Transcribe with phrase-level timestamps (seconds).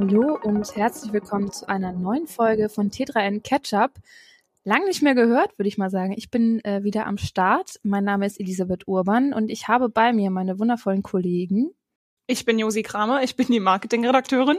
[0.00, 3.90] Hallo und herzlich willkommen zu einer neuen Folge von T3N Ketchup.
[4.64, 6.14] Lang nicht mehr gehört, würde ich mal sagen.
[6.16, 7.78] Ich bin äh, wieder am Start.
[7.82, 11.72] Mein Name ist Elisabeth Urban und ich habe bei mir meine wundervollen Kollegen.
[12.26, 14.56] Ich bin Josi Kramer, ich bin die Marketingredakteurin.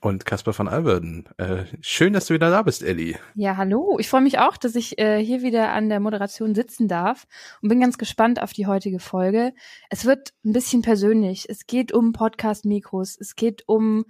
[0.00, 1.28] Und Caspar von Alberden.
[1.36, 3.18] Äh, schön, dass du wieder da bist, Elli.
[3.34, 3.98] Ja, hallo.
[4.00, 7.26] Ich freue mich auch, dass ich äh, hier wieder an der Moderation sitzen darf
[7.60, 9.52] und bin ganz gespannt auf die heutige Folge.
[9.90, 11.44] Es wird ein bisschen persönlich.
[11.50, 13.18] Es geht um Podcast-Mikros.
[13.20, 14.06] Es geht um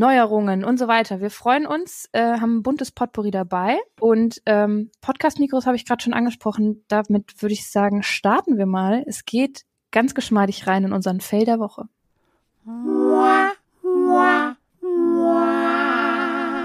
[0.00, 1.20] Neuerungen und so weiter.
[1.20, 6.02] Wir freuen uns, äh, haben ein buntes Potpourri dabei und ähm, Podcast-Mikros habe ich gerade
[6.02, 6.84] schon angesprochen.
[6.88, 9.04] Damit würde ich sagen, starten wir mal.
[9.06, 11.84] Es geht ganz geschmeidig rein in unseren Fail der Woche.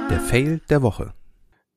[0.10, 1.14] Der Fail der Woche.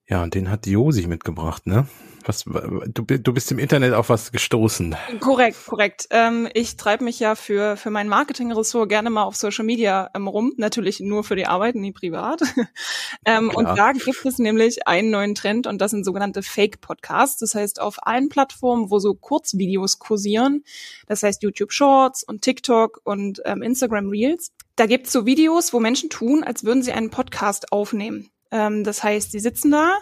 [0.08, 1.86] Ja, und den hat Josi mitgebracht, ne?
[2.24, 4.94] Was, du, du bist im Internet auf was gestoßen.
[5.20, 6.08] Korrekt, korrekt.
[6.10, 10.28] Ähm, ich treibe mich ja für, für mein Marketing-Ressort gerne mal auf Social Media ähm,
[10.28, 10.52] rum.
[10.58, 12.42] Natürlich nur für die Arbeit, nie privat.
[13.24, 17.38] ähm, und da gibt es nämlich einen neuen Trend und das sind sogenannte Fake-Podcasts.
[17.38, 20.64] Das heißt, auf allen Plattformen, wo so Kurzvideos kursieren,
[21.06, 25.80] das heißt YouTube Shorts und TikTok und ähm, Instagram Reels, da gibt's so Videos, wo
[25.80, 28.30] Menschen tun, als würden sie einen Podcast aufnehmen.
[28.50, 29.98] Ähm, das heißt, sie sitzen da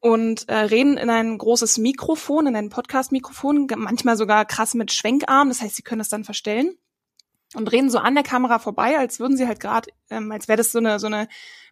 [0.00, 5.48] und äh, reden in ein großes Mikrofon, in ein Podcast-Mikrofon, manchmal sogar krass mit Schwenkarm,
[5.48, 6.76] das heißt, sie können es dann verstellen
[7.54, 10.58] und reden so an der Kamera vorbei, als würden sie halt gerade, ähm, als wäre
[10.58, 11.28] das so eine so eine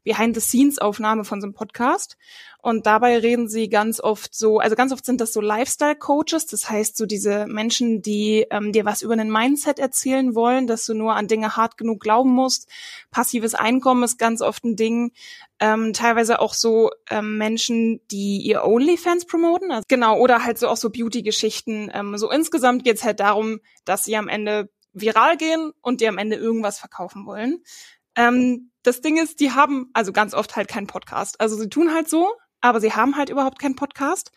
[0.06, 2.16] Behind-the-Scenes-Aufnahme von so einem Podcast.
[2.62, 6.70] Und dabei reden sie ganz oft so, also ganz oft sind das so Lifestyle-Coaches, das
[6.70, 10.94] heißt so diese Menschen, die ähm, dir was über einen Mindset erzählen wollen, dass du
[10.94, 12.68] nur an Dinge hart genug glauben musst.
[13.10, 15.12] Passives Einkommen ist ganz oft ein Ding.
[15.58, 19.70] Ähm, teilweise auch so ähm, Menschen, die ihr OnlyFans promoten.
[19.70, 21.90] Also, genau, oder halt so auch so Beauty-Geschichten.
[21.92, 24.68] Ähm, so insgesamt geht's halt darum, dass sie am Ende
[25.00, 27.62] viral gehen und dir am Ende irgendwas verkaufen wollen.
[28.16, 31.40] Ähm, das Ding ist, die haben also ganz oft halt keinen Podcast.
[31.40, 34.32] Also sie tun halt so, aber sie haben halt überhaupt keinen Podcast.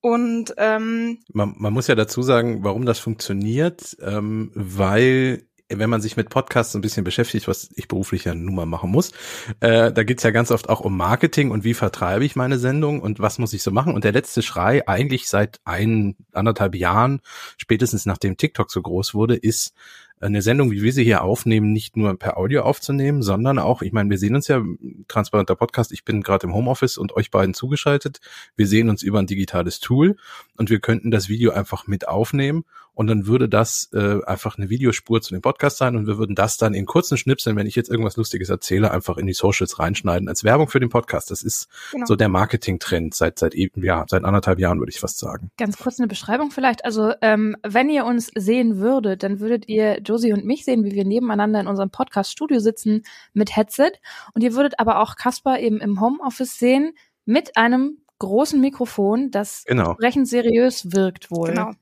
[0.00, 6.00] Und ähm, man, man muss ja dazu sagen, warum das funktioniert, ähm, weil wenn man
[6.00, 9.12] sich mit Podcasts ein bisschen beschäftigt, was ich beruflich ja nun mal machen muss,
[9.60, 13.00] äh, da geht's ja ganz oft auch um Marketing und wie vertreibe ich meine Sendung
[13.00, 13.94] und was muss ich so machen.
[13.94, 17.20] Und der letzte Schrei, eigentlich seit ein, anderthalb Jahren,
[17.56, 19.74] spätestens nachdem TikTok so groß wurde, ist,
[20.20, 23.92] eine Sendung, wie wir sie hier aufnehmen, nicht nur per Audio aufzunehmen, sondern auch, ich
[23.92, 24.62] meine, wir sehen uns ja,
[25.08, 28.20] transparenter Podcast, ich bin gerade im Homeoffice und euch beiden zugeschaltet.
[28.56, 30.16] Wir sehen uns über ein digitales Tool
[30.56, 32.64] und wir könnten das Video einfach mit aufnehmen
[32.94, 36.34] und dann würde das äh, einfach eine Videospur zu dem Podcast sein und wir würden
[36.34, 39.78] das dann in kurzen Schnipseln, wenn ich jetzt irgendwas Lustiges erzähle, einfach in die Socials
[39.78, 41.30] reinschneiden als Werbung für den Podcast.
[41.30, 42.06] Das ist genau.
[42.06, 45.50] so der Marketing-Trend seit seit eben ja seit anderthalb Jahren würde ich fast sagen.
[45.56, 46.84] Ganz kurz eine Beschreibung vielleicht.
[46.84, 50.92] Also ähm, wenn ihr uns sehen würdet, dann würdet ihr Josie und mich sehen, wie
[50.92, 53.92] wir nebeneinander in unserem Podcast-Studio sitzen mit Headset
[54.34, 56.92] und ihr würdet aber auch Kasper eben im Homeoffice sehen
[57.24, 59.90] mit einem großen Mikrofon, das genau.
[59.90, 61.50] entsprechend seriös wirkt wohl.
[61.50, 61.72] Genau.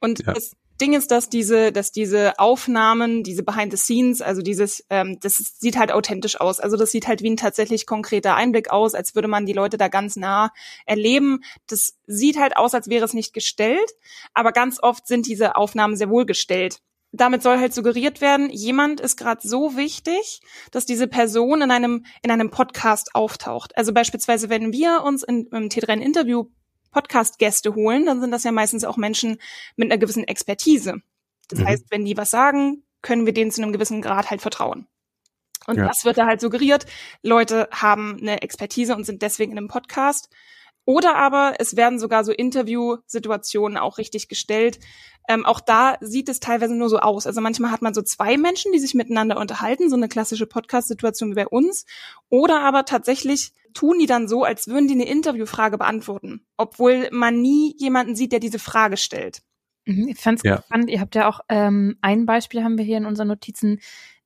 [0.00, 0.32] Und ja.
[0.32, 5.18] das Ding ist, dass diese, dass diese Aufnahmen, diese Behind the Scenes, also dieses, ähm,
[5.20, 6.60] das sieht halt authentisch aus.
[6.60, 9.76] Also das sieht halt wie ein tatsächlich konkreter Einblick aus, als würde man die Leute
[9.76, 10.52] da ganz nah
[10.86, 11.40] erleben.
[11.66, 13.90] Das sieht halt aus, als wäre es nicht gestellt,
[14.34, 16.78] aber ganz oft sind diese Aufnahmen sehr wohl gestellt
[17.12, 20.40] damit soll halt suggeriert werden, jemand ist gerade so wichtig,
[20.70, 23.76] dass diese Person in einem in einem Podcast auftaucht.
[23.76, 26.50] Also beispielsweise, wenn wir uns in, im T3 Interview
[26.90, 29.38] Podcast-Gäste holen, dann sind das ja meistens auch Menschen
[29.76, 31.02] mit einer gewissen Expertise.
[31.48, 31.66] Das mhm.
[31.66, 34.86] heißt, wenn die was sagen, können wir denen zu einem gewissen Grad halt vertrauen.
[35.66, 35.86] Und ja.
[35.86, 36.86] das wird da halt suggeriert.
[37.22, 40.30] Leute haben eine Expertise und sind deswegen in einem Podcast.
[40.88, 44.78] Oder aber es werden sogar so Interviewsituationen auch richtig gestellt.
[45.28, 47.26] Ähm, auch da sieht es teilweise nur so aus.
[47.26, 51.32] Also manchmal hat man so zwei Menschen, die sich miteinander unterhalten, so eine klassische Podcast-Situation
[51.32, 51.84] wie bei uns.
[52.30, 57.38] Oder aber tatsächlich tun die dann so, als würden die eine Interviewfrage beantworten, obwohl man
[57.38, 59.42] nie jemanden sieht, der diese Frage stellt.
[59.84, 60.62] Mhm, ich fand's ja.
[60.62, 60.88] spannend.
[60.88, 63.80] Ihr habt ja auch ähm, ein Beispiel haben wir hier in unseren Notizen.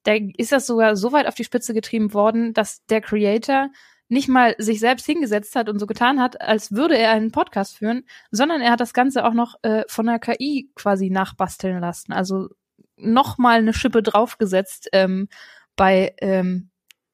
[0.05, 3.69] Da ist das sogar so weit auf die Spitze getrieben worden, dass der Creator
[4.13, 7.79] nicht mal sich selbst hingesetzt hat und so getan hat, als würde er einen Podcast
[7.79, 12.13] führen, sondern er hat das Ganze auch noch äh, von der KI quasi nachbasteln lassen.
[12.13, 12.49] Also
[12.97, 15.29] noch mal eine Schippe draufgesetzt ähm,
[15.77, 16.69] bei ähm,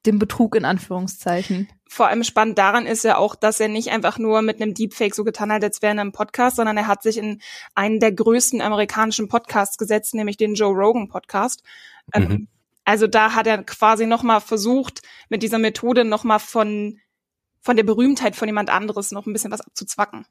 [0.07, 1.69] dem Betrug in Anführungszeichen.
[1.89, 5.15] Vor allem spannend daran ist ja auch, dass er nicht einfach nur mit einem Deepfake
[5.15, 7.41] so getan hat, als wäre er ein Podcast, sondern er hat sich in
[7.77, 11.63] einen der größten amerikanischen Podcasts gesetzt, nämlich den Joe Rogan Podcast.
[12.13, 12.31] Ähm, mhm.
[12.31, 12.49] Ähm,
[12.89, 16.99] also da hat er quasi nochmal versucht, mit dieser Methode nochmal von,
[17.61, 20.25] von der Berühmtheit von jemand anderes noch ein bisschen was abzuzwacken.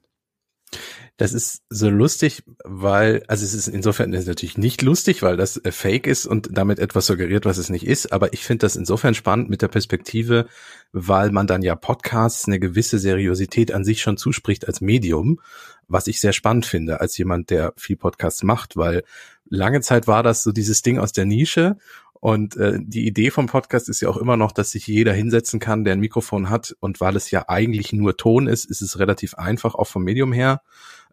[1.17, 5.57] Das ist so lustig, weil, also es ist insofern ist natürlich nicht lustig, weil das
[5.57, 8.11] äh, fake ist und damit etwas suggeriert, was es nicht ist.
[8.11, 10.47] Aber ich finde das insofern spannend mit der Perspektive,
[10.91, 15.39] weil man dann ja Podcasts eine gewisse Seriosität an sich schon zuspricht als Medium,
[15.87, 19.03] was ich sehr spannend finde als jemand, der viel Podcasts macht, weil
[19.49, 21.77] lange Zeit war das so dieses Ding aus der Nische
[22.19, 25.59] und äh, die Idee vom Podcast ist ja auch immer noch, dass sich jeder hinsetzen
[25.59, 26.75] kann, der ein Mikrofon hat.
[26.79, 30.33] Und weil es ja eigentlich nur Ton ist, ist es relativ einfach, auch vom Medium
[30.33, 30.61] her.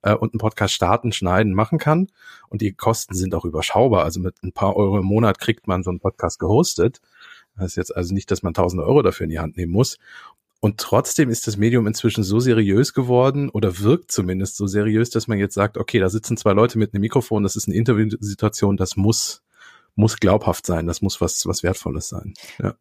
[0.03, 2.09] Äh, und einen Podcast starten, schneiden, machen kann.
[2.49, 4.05] Und die Kosten sind auch überschaubar.
[4.05, 7.01] Also mit ein paar Euro im Monat kriegt man so einen Podcast gehostet.
[7.57, 9.99] Das ist jetzt also nicht, dass man tausende Euro dafür in die Hand nehmen muss.
[10.61, 15.29] Und trotzdem ist das Medium inzwischen so seriös geworden oder wirkt zumindest so seriös, dass
[15.29, 18.79] man jetzt sagt, okay, da sitzen zwei Leute mit einem Mikrofon, das ist eine Interviewsituation,
[18.79, 19.43] das muss
[19.94, 22.35] muss glaubhaft sein, das muss was, was Wertvolles sein.
[22.58, 22.75] Ja.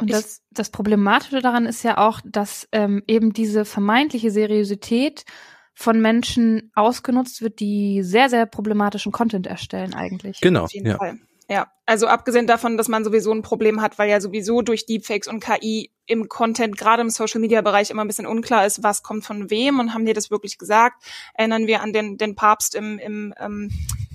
[0.00, 5.24] Und das, das Problematische daran ist ja auch, dass ähm, eben diese vermeintliche Seriosität
[5.72, 10.40] von Menschen ausgenutzt wird, die sehr, sehr problematischen Content erstellen eigentlich.
[10.40, 10.64] Genau.
[10.64, 10.96] Auf jeden ja.
[10.96, 11.18] Fall.
[11.48, 15.28] Ja, also abgesehen davon, dass man sowieso ein Problem hat, weil ja sowieso durch Deepfakes
[15.28, 19.02] und KI im Content, gerade im Social Media Bereich, immer ein bisschen unklar ist, was
[19.02, 21.04] kommt von wem und haben die das wirklich gesagt?
[21.34, 23.70] Erinnern wir an den, den Papst im, im ähm,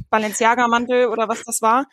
[0.10, 1.88] Balenciaga-Mantel oder was das war.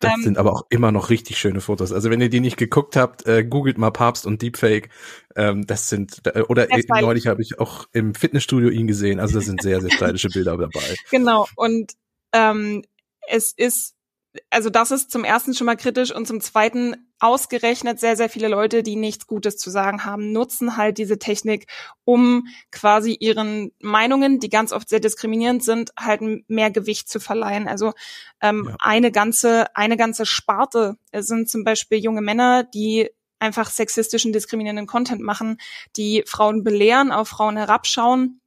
[0.00, 1.92] Das ähm, sind aber auch immer noch richtig schöne Fotos.
[1.92, 4.90] Also wenn ihr die nicht geguckt habt, äh, googelt mal Papst und Deepfake.
[5.36, 6.66] Ähm, das sind, äh, oder
[7.00, 9.20] neulich habe ich auch im Fitnessstudio ihn gesehen.
[9.20, 10.80] Also das sind sehr, sehr stylische Bilder dabei.
[11.10, 11.46] Genau.
[11.56, 11.92] Und
[12.32, 12.82] ähm,
[13.28, 13.94] es ist
[14.50, 18.48] also das ist zum ersten schon mal kritisch und zum zweiten ausgerechnet sehr, sehr viele
[18.48, 21.66] Leute, die nichts Gutes zu sagen haben, nutzen halt diese Technik,
[22.04, 27.68] um quasi ihren Meinungen, die ganz oft sehr diskriminierend sind, halt mehr Gewicht zu verleihen.
[27.68, 27.92] Also
[28.40, 28.76] ähm, ja.
[28.80, 35.22] eine ganze, eine ganze Sparte sind zum Beispiel junge Männer, die einfach sexistischen, diskriminierenden Content
[35.22, 35.58] machen,
[35.96, 38.40] die Frauen belehren, auf Frauen herabschauen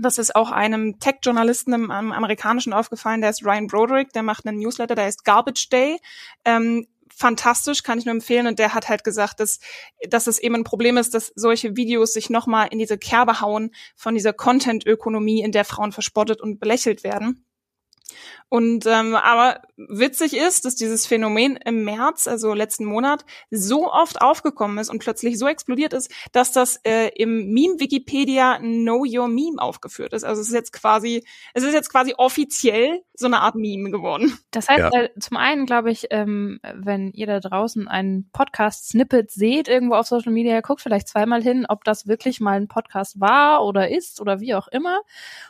[0.00, 4.46] das ist auch einem Tech-Journalisten im, im, amerikanischen aufgefallen, der ist Ryan Broderick, der macht
[4.46, 5.98] einen Newsletter, der heißt Garbage Day.
[6.44, 8.46] Ähm, fantastisch, kann ich nur empfehlen.
[8.46, 9.60] Und der hat halt gesagt, dass,
[10.08, 13.70] dass es eben ein Problem ist, dass solche Videos sich nochmal in diese Kerbe hauen
[13.96, 17.44] von dieser Content-Ökonomie, in der Frauen verspottet und belächelt werden.
[18.50, 24.22] Und ähm, aber witzig ist, dass dieses Phänomen im März, also letzten Monat, so oft
[24.22, 29.28] aufgekommen ist und plötzlich so explodiert ist, dass das äh, im Meme Wikipedia Know Your
[29.28, 30.24] Meme aufgeführt ist.
[30.24, 34.38] Also es ist jetzt quasi, es ist jetzt quasi offiziell so eine Art Meme geworden.
[34.50, 35.02] Das heißt, ja.
[35.02, 40.06] äh, zum einen glaube ich, ähm, wenn ihr da draußen einen Podcast-Snippet seht irgendwo auf
[40.06, 44.20] Social Media, guckt vielleicht zweimal hin, ob das wirklich mal ein Podcast war oder ist
[44.22, 45.02] oder wie auch immer.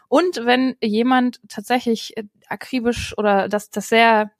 [0.09, 4.31] Und wenn jemand tatsächlich äh, akribisch oder das, das sehr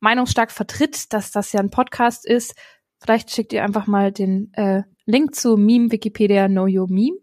[0.00, 2.54] meinungsstark vertritt, dass das ja ein Podcast ist,
[3.00, 7.18] vielleicht schickt ihr einfach mal den äh, Link zu Meme Wikipedia Know Your Meme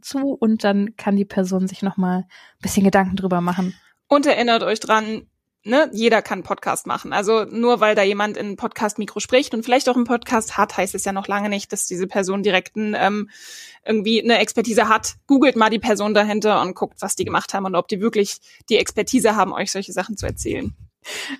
[0.00, 2.26] zu und dann kann die Person sich noch mal ein
[2.62, 3.74] bisschen Gedanken drüber machen.
[4.08, 5.26] Und erinnert euch dran,
[5.64, 7.12] ne, jeder kann Podcast machen.
[7.12, 10.94] Also nur weil da jemand in Podcast-Mikro spricht und vielleicht auch einen Podcast hat, heißt
[10.94, 13.30] es ja noch lange nicht, dass diese Person direkt ähm,
[13.84, 15.14] irgendwie eine Expertise hat.
[15.26, 18.38] Googelt mal die Person dahinter und guckt, was die gemacht haben und ob die wirklich
[18.68, 20.74] die Expertise haben, euch solche Sachen zu erzählen.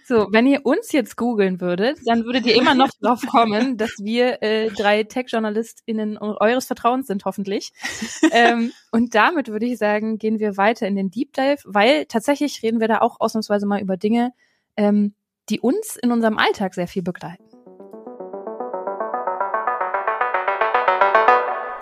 [0.05, 3.93] So, wenn ihr uns jetzt googeln würdet, dann würdet ihr immer noch drauf kommen, dass
[4.02, 7.72] wir äh, drei Tech-JournalistInnen eures Vertrauens sind, hoffentlich.
[8.32, 12.62] ähm, und damit würde ich sagen, gehen wir weiter in den Deep Dive, weil tatsächlich
[12.62, 14.33] reden wir da auch ausnahmsweise mal über Dinge,
[14.76, 15.14] ähm,
[15.49, 17.44] die uns in unserem Alltag sehr viel begleiten.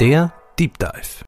[0.01, 1.25] Der Deep Dive.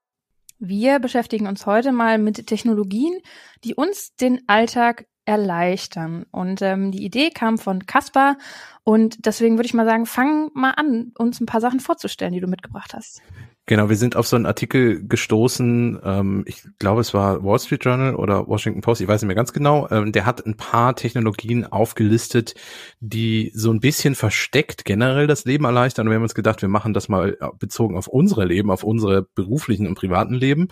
[0.58, 3.18] Wir beschäftigen uns heute mal mit Technologien,
[3.64, 6.26] die uns den Alltag erleichtern.
[6.30, 8.36] Und ähm, die Idee kam von Kaspar
[8.82, 12.40] und deswegen würde ich mal sagen, fang mal an, uns ein paar Sachen vorzustellen, die
[12.40, 13.22] du mitgebracht hast.
[13.66, 17.82] Genau, wir sind auf so einen Artikel gestoßen, ähm, ich glaube, es war Wall Street
[17.82, 19.88] Journal oder Washington Post, ich weiß nicht mehr ganz genau.
[19.90, 22.54] Ähm, der hat ein paar Technologien aufgelistet,
[23.00, 26.06] die so ein bisschen versteckt generell das Leben erleichtern.
[26.06, 28.84] Und wir haben uns gedacht, wir machen das mal äh, bezogen auf unsere Leben, auf
[28.84, 30.68] unsere beruflichen und privaten Leben.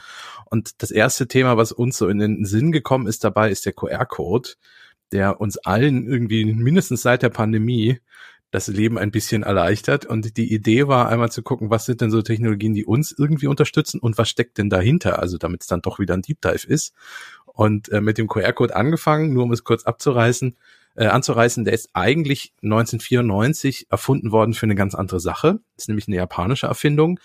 [0.50, 3.72] Und das erste Thema, was uns so in den Sinn gekommen ist dabei, ist der
[3.72, 4.41] QR-Code,
[5.12, 8.00] der uns allen irgendwie mindestens seit der Pandemie
[8.52, 10.04] das Leben ein bisschen erleichtert.
[10.04, 13.46] Und die Idee war einmal zu gucken, was sind denn so Technologien, die uns irgendwie
[13.46, 16.66] unterstützen und was steckt denn dahinter, also damit es dann doch wieder ein Deep Dive
[16.66, 16.94] ist.
[17.46, 20.56] Und äh, mit dem QR-Code angefangen, nur um es kurz abzureißen,
[20.94, 25.60] äh, anzureißen, der ist eigentlich 1994 erfunden worden für eine ganz andere Sache.
[25.76, 27.18] Ist nämlich eine japanische Erfindung.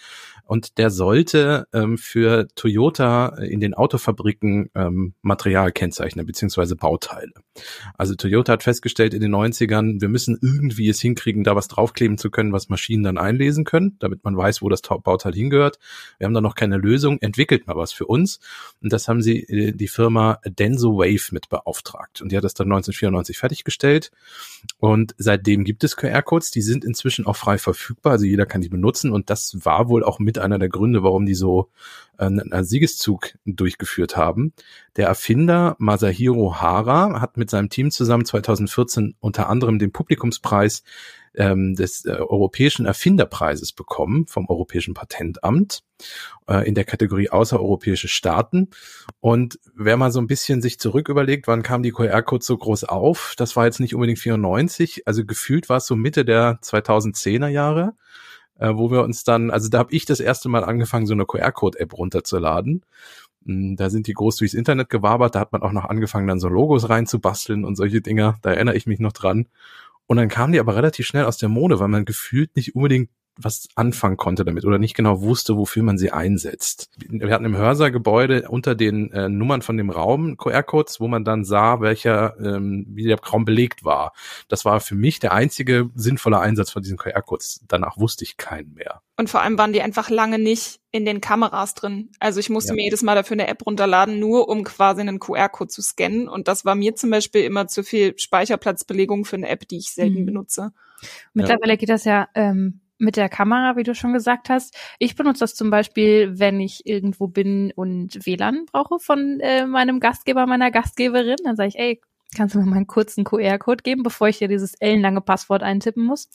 [0.47, 7.33] Und der sollte ähm, für Toyota in den Autofabriken ähm, Material kennzeichnen, beziehungsweise Bauteile.
[7.97, 12.17] Also Toyota hat festgestellt in den 90ern, wir müssen irgendwie es hinkriegen, da was draufkleben
[12.17, 15.79] zu können, was Maschinen dann einlesen können, damit man weiß, wo das Bauteil hingehört.
[16.17, 18.39] Wir haben da noch keine Lösung, entwickelt mal was für uns.
[18.81, 22.21] Und das haben sie äh, die Firma Denso Wave mit beauftragt.
[22.21, 24.11] Und die hat das dann 1994 fertiggestellt.
[24.79, 28.69] Und seitdem gibt es QR-Codes, die sind inzwischen auch frei verfügbar, also jeder kann die
[28.69, 29.11] benutzen.
[29.11, 31.69] Und das war wohl auch mit einer der Gründe, warum die so
[32.17, 34.53] äh, einen Siegeszug durchgeführt haben.
[34.95, 40.83] Der Erfinder Masahiro Hara hat mit seinem Team zusammen 2014 unter anderem den Publikumspreis
[41.37, 45.83] ähm, des äh, Europäischen Erfinderpreises bekommen vom Europäischen Patentamt
[46.47, 48.69] äh, in der Kategorie außereuropäische Staaten.
[49.19, 52.85] Und wer mal so ein bisschen sich zurück überlegt, wann kam die QR-Codes so groß
[52.85, 53.35] auf?
[53.37, 57.93] Das war jetzt nicht unbedingt 94, also gefühlt war es so Mitte der 2010er Jahre
[58.59, 61.25] äh, wo wir uns dann, also da habe ich das erste Mal angefangen, so eine
[61.25, 62.83] QR-Code-App runterzuladen.
[63.45, 66.39] Hm, da sind die groß durchs Internet gewabert, da hat man auch noch angefangen, dann
[66.39, 69.47] so Logos reinzubasteln und solche Dinger, da erinnere ich mich noch dran.
[70.07, 73.09] Und dann kamen die aber relativ schnell aus der Mode, weil man gefühlt nicht unbedingt
[73.37, 76.89] was anfangen konnte damit oder nicht genau wusste, wofür man sie einsetzt.
[77.07, 81.43] Wir hatten im Hörsaal-Gebäude unter den äh, Nummern von dem Raum QR-Codes, wo man dann
[81.43, 84.13] sah, welcher, ähm, wie der Raum belegt war.
[84.47, 87.63] Das war für mich der einzige sinnvolle Einsatz von diesen QR-Codes.
[87.67, 89.01] Danach wusste ich keinen mehr.
[89.17, 92.11] Und vor allem waren die einfach lange nicht in den Kameras drin.
[92.19, 92.75] Also ich musste ja.
[92.75, 96.27] mir jedes Mal dafür eine App runterladen, nur um quasi einen QR-Code zu scannen.
[96.27, 99.91] Und das war mir zum Beispiel immer zu viel Speicherplatzbelegung für eine App, die ich
[99.91, 100.25] selten mhm.
[100.25, 100.71] benutze.
[101.33, 101.75] Mittlerweile ja.
[101.75, 104.75] geht das ja ähm, mit der Kamera, wie du schon gesagt hast.
[104.99, 109.99] Ich benutze das zum Beispiel, wenn ich irgendwo bin und WLAN brauche von äh, meinem
[109.99, 111.37] Gastgeber, meiner Gastgeberin.
[111.43, 112.01] Dann sage ich, ey,
[112.35, 116.03] kannst du mir mal einen kurzen QR-Code geben, bevor ich dir dieses ellenlange Passwort eintippen
[116.03, 116.29] muss.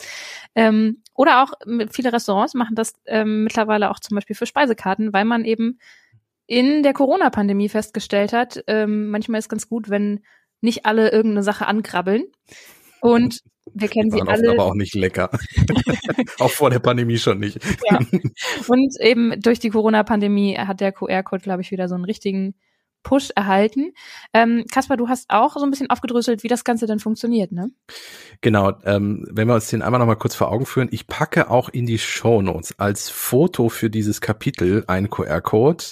[0.55, 1.53] Ähm, oder auch
[1.91, 5.79] viele Restaurants machen das ähm, mittlerweile auch zum Beispiel für Speisekarten, weil man eben
[6.45, 10.21] in der Corona-Pandemie festgestellt hat, ähm, manchmal ist ganz gut, wenn
[10.61, 12.25] nicht alle irgendeine Sache ankrabbeln.
[13.03, 13.41] Und
[13.73, 14.51] wir kennen sie alle.
[14.51, 15.29] aber auch nicht lecker.
[16.39, 17.59] auch vor der Pandemie schon nicht.
[17.89, 17.99] ja.
[18.67, 22.55] Und eben durch die Corona-Pandemie hat der QR-Code, glaube ich, wieder so einen richtigen
[23.03, 23.93] Push erhalten.
[24.33, 27.71] Ähm, Kaspar, du hast auch so ein bisschen aufgedröselt, wie das Ganze dann funktioniert, ne?
[28.41, 31.69] Genau, ähm, wenn wir uns den einmal nochmal kurz vor Augen führen, ich packe auch
[31.69, 35.83] in die Show Notes als Foto für dieses Kapitel einen QR-Code.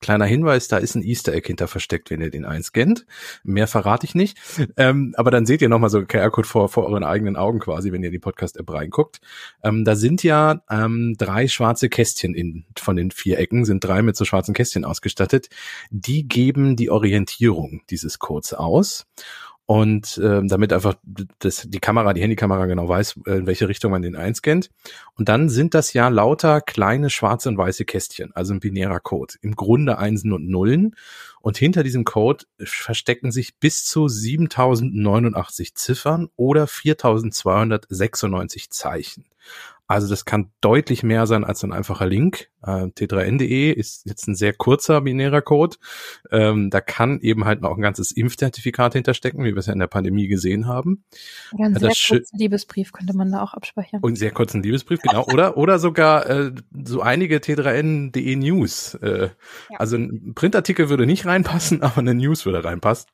[0.00, 3.06] Kleiner Hinweis, da ist ein Easter Egg hinter versteckt, wenn ihr den einscannt.
[3.42, 4.38] Mehr verrate ich nicht.
[4.76, 7.90] Ähm, aber dann seht ihr nochmal so einen QR-Code vor, vor euren eigenen Augen quasi,
[7.92, 9.20] wenn ihr die Podcast-App reinguckt.
[9.62, 14.02] Ähm, da sind ja ähm, drei schwarze Kästchen in, von den vier Ecken, sind drei
[14.02, 15.48] mit so schwarzen Kästchen ausgestattet.
[15.90, 19.06] Die geben geben die Orientierung dieses Codes aus.
[19.64, 20.94] Und äh, damit einfach
[21.40, 24.70] das, die Kamera, die Handykamera genau weiß, äh, in welche Richtung man den einscannt.
[25.14, 29.34] Und dann sind das ja lauter kleine schwarze und weiße Kästchen, also ein binärer Code.
[29.42, 30.96] Im Grunde Einsen und Nullen.
[31.48, 39.24] Und hinter diesem Code verstecken sich bis zu 7089 Ziffern oder 4296 Zeichen.
[39.90, 42.50] Also das kann deutlich mehr sein als ein einfacher Link.
[42.62, 45.76] Äh, T3N.de ist jetzt ein sehr kurzer binärer Code.
[46.30, 49.78] Ähm, da kann eben halt noch ein ganzes Impfzertifikat hinterstecken, wie wir es ja in
[49.78, 51.04] der Pandemie gesehen haben.
[51.56, 54.00] Ja, einen sehr kurzen Liebesbrief könnte man da auch abspeichern.
[54.02, 55.24] Und einen sehr kurzen Liebesbrief, genau.
[55.24, 56.52] oder, oder sogar äh,
[56.84, 58.92] so einige T3N.de News.
[58.96, 59.30] Äh,
[59.70, 59.78] ja.
[59.78, 63.06] Also ein Printartikel würde nicht reinpassen, aber eine News würde reinpassen.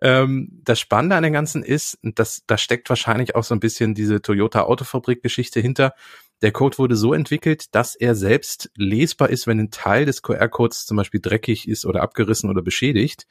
[0.00, 3.94] Ähm, das Spannende an dem Ganzen ist, dass da steckt wahrscheinlich auch so ein bisschen
[3.94, 5.94] diese Toyota Autofabrik Geschichte hinter
[6.42, 10.84] der Code wurde so entwickelt, dass er selbst lesbar ist, wenn ein Teil des QR-Codes
[10.84, 13.26] zum Beispiel dreckig ist oder abgerissen oder beschädigt.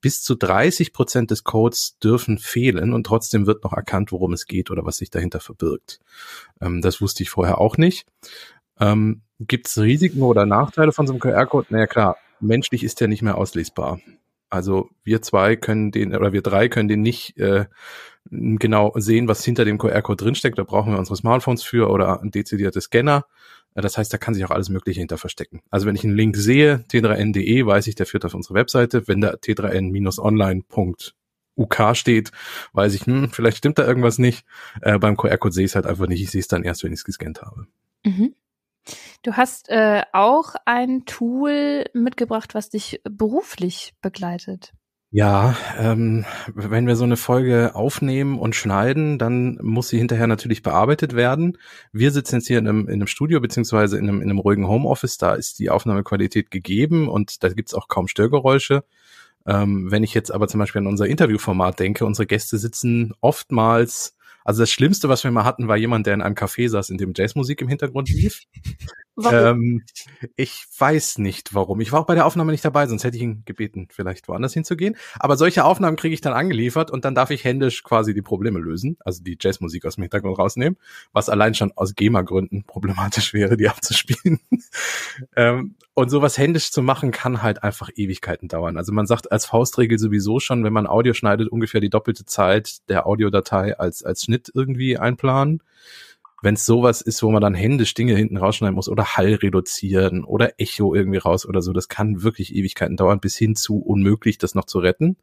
[0.00, 4.46] Bis zu 30 Prozent des Codes dürfen fehlen und trotzdem wird noch erkannt, worum es
[4.46, 6.00] geht oder was sich dahinter verbirgt.
[6.60, 8.08] Ähm, das wusste ich vorher auch nicht.
[8.80, 11.68] Ähm, Gibt es Risiken oder Nachteile von so einem QR-Code?
[11.70, 14.00] Naja klar, menschlich ist der nicht mehr auslesbar.
[14.50, 17.66] Also wir zwei können den oder wir drei können den nicht äh,
[18.30, 20.58] genau sehen, was hinter dem QR-Code drinsteckt.
[20.58, 23.24] Da brauchen wir unsere Smartphones für oder ein dezidiertes Scanner.
[23.74, 25.60] Das heißt, da kann sich auch alles Mögliche hinter verstecken.
[25.70, 29.06] Also wenn ich einen Link sehe, t3n.de, weiß ich, der führt auf unsere Webseite.
[29.06, 32.32] Wenn da t3n-online.uk steht,
[32.72, 34.44] weiß ich, hm, vielleicht stimmt da irgendwas nicht.
[34.80, 36.22] Äh, beim QR-Code sehe ich es halt einfach nicht.
[36.22, 37.66] Ich sehe es dann erst, wenn ich es gescannt habe.
[38.04, 38.34] Mhm.
[39.22, 44.72] Du hast äh, auch ein Tool mitgebracht, was dich beruflich begleitet.
[45.10, 50.62] Ja, ähm, wenn wir so eine Folge aufnehmen und schneiden, dann muss sie hinterher natürlich
[50.62, 51.56] bearbeitet werden.
[51.92, 54.68] Wir sitzen jetzt hier in einem, in einem Studio beziehungsweise in einem, in einem ruhigen
[54.68, 58.84] Homeoffice, da ist die Aufnahmequalität gegeben und da gibt's auch kaum Störgeräusche.
[59.46, 64.14] Ähm, wenn ich jetzt aber zum Beispiel an unser Interviewformat denke, unsere Gäste sitzen oftmals
[64.48, 66.96] also das Schlimmste, was wir mal hatten, war jemand, der in einem Café saß, in
[66.96, 68.44] dem Jazzmusik im Hintergrund lief.
[69.24, 69.82] Ähm,
[70.36, 71.80] ich weiß nicht warum.
[71.80, 74.54] Ich war auch bei der Aufnahme nicht dabei, sonst hätte ich ihn gebeten, vielleicht woanders
[74.54, 74.96] hinzugehen.
[75.18, 78.58] Aber solche Aufnahmen kriege ich dann angeliefert und dann darf ich händisch quasi die Probleme
[78.58, 80.78] lösen, also die Jazzmusik aus dem Hintergrund rausnehmen,
[81.12, 84.40] was allein schon aus GEMA-Gründen problematisch wäre, die abzuspielen.
[85.36, 88.76] ähm, und sowas händisch zu machen, kann halt einfach Ewigkeiten dauern.
[88.76, 92.88] Also man sagt als Faustregel sowieso schon, wenn man Audio schneidet, ungefähr die doppelte Zeit
[92.88, 95.60] der Audiodatei als, als Schnitt irgendwie einplanen
[96.40, 100.24] wenn es sowas ist, wo man dann händisch Dinge hinten rausschneiden muss oder Hall reduzieren
[100.24, 104.38] oder Echo irgendwie raus oder so, das kann wirklich Ewigkeiten dauern, bis hin zu unmöglich,
[104.38, 105.16] das noch zu retten.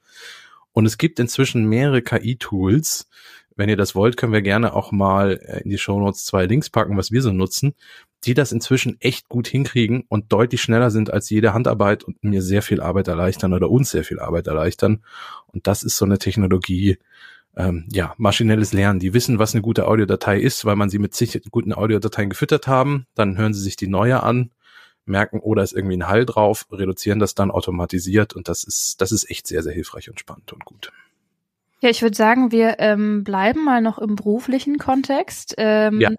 [0.73, 3.07] Und es gibt inzwischen mehrere KI-Tools.
[3.55, 6.45] Wenn ihr das wollt, können wir gerne auch mal äh, in die Show Notes zwei
[6.45, 7.73] Links packen, was wir so nutzen,
[8.25, 12.41] die das inzwischen echt gut hinkriegen und deutlich schneller sind als jede Handarbeit und mir
[12.41, 15.05] sehr viel Arbeit erleichtern oder uns sehr viel Arbeit erleichtern.
[15.47, 16.97] Und das ist so eine Technologie,
[17.57, 18.99] ähm, ja, maschinelles Lernen.
[18.99, 22.67] Die wissen, was eine gute Audiodatei ist, weil man sie mit sich guten Audiodateien gefüttert
[22.67, 23.07] haben.
[23.15, 24.51] Dann hören sie sich die neue an,
[25.05, 29.01] merken, oh, da ist irgendwie ein Hall drauf, reduzieren das dann automatisiert und das ist,
[29.01, 30.91] das ist echt sehr, sehr hilfreich und spannend und gut.
[31.81, 35.55] Ja, ich würde sagen, wir ähm, bleiben mal noch im beruflichen Kontext.
[35.57, 36.09] Ähm, ja.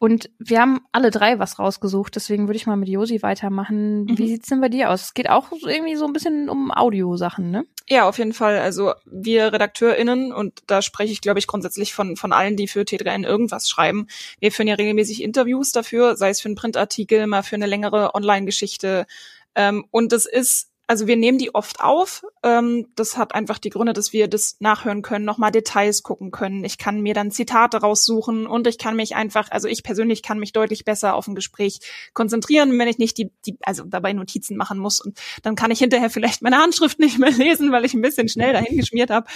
[0.00, 4.04] Und wir haben alle drei was rausgesucht, deswegen würde ich mal mit Josi weitermachen.
[4.04, 4.16] Mhm.
[4.16, 5.02] Wie sieht's denn bei dir aus?
[5.02, 7.66] Es geht auch irgendwie so ein bisschen um Audiosachen, ne?
[7.86, 8.60] Ja, auf jeden Fall.
[8.60, 12.80] Also wir RedakteurInnen, und da spreche ich, glaube ich, grundsätzlich von, von allen, die für
[12.80, 14.06] T3N irgendwas schreiben,
[14.38, 18.14] wir führen ja regelmäßig Interviews dafür, sei es für einen Printartikel, mal für eine längere
[18.14, 19.06] Online-Geschichte.
[19.54, 22.24] Ähm, und es ist also wir nehmen die oft auf.
[22.42, 26.64] Ähm, das hat einfach die Gründe, dass wir das nachhören können, nochmal Details gucken können.
[26.64, 30.40] Ich kann mir dann Zitate raussuchen und ich kann mich einfach, also ich persönlich kann
[30.40, 31.78] mich deutlich besser auf ein Gespräch
[32.12, 34.98] konzentrieren, wenn ich nicht die, die also dabei Notizen machen muss.
[34.98, 38.28] Und dann kann ich hinterher vielleicht meine Handschrift nicht mehr lesen, weil ich ein bisschen
[38.28, 39.28] schnell dahin geschmiert habe.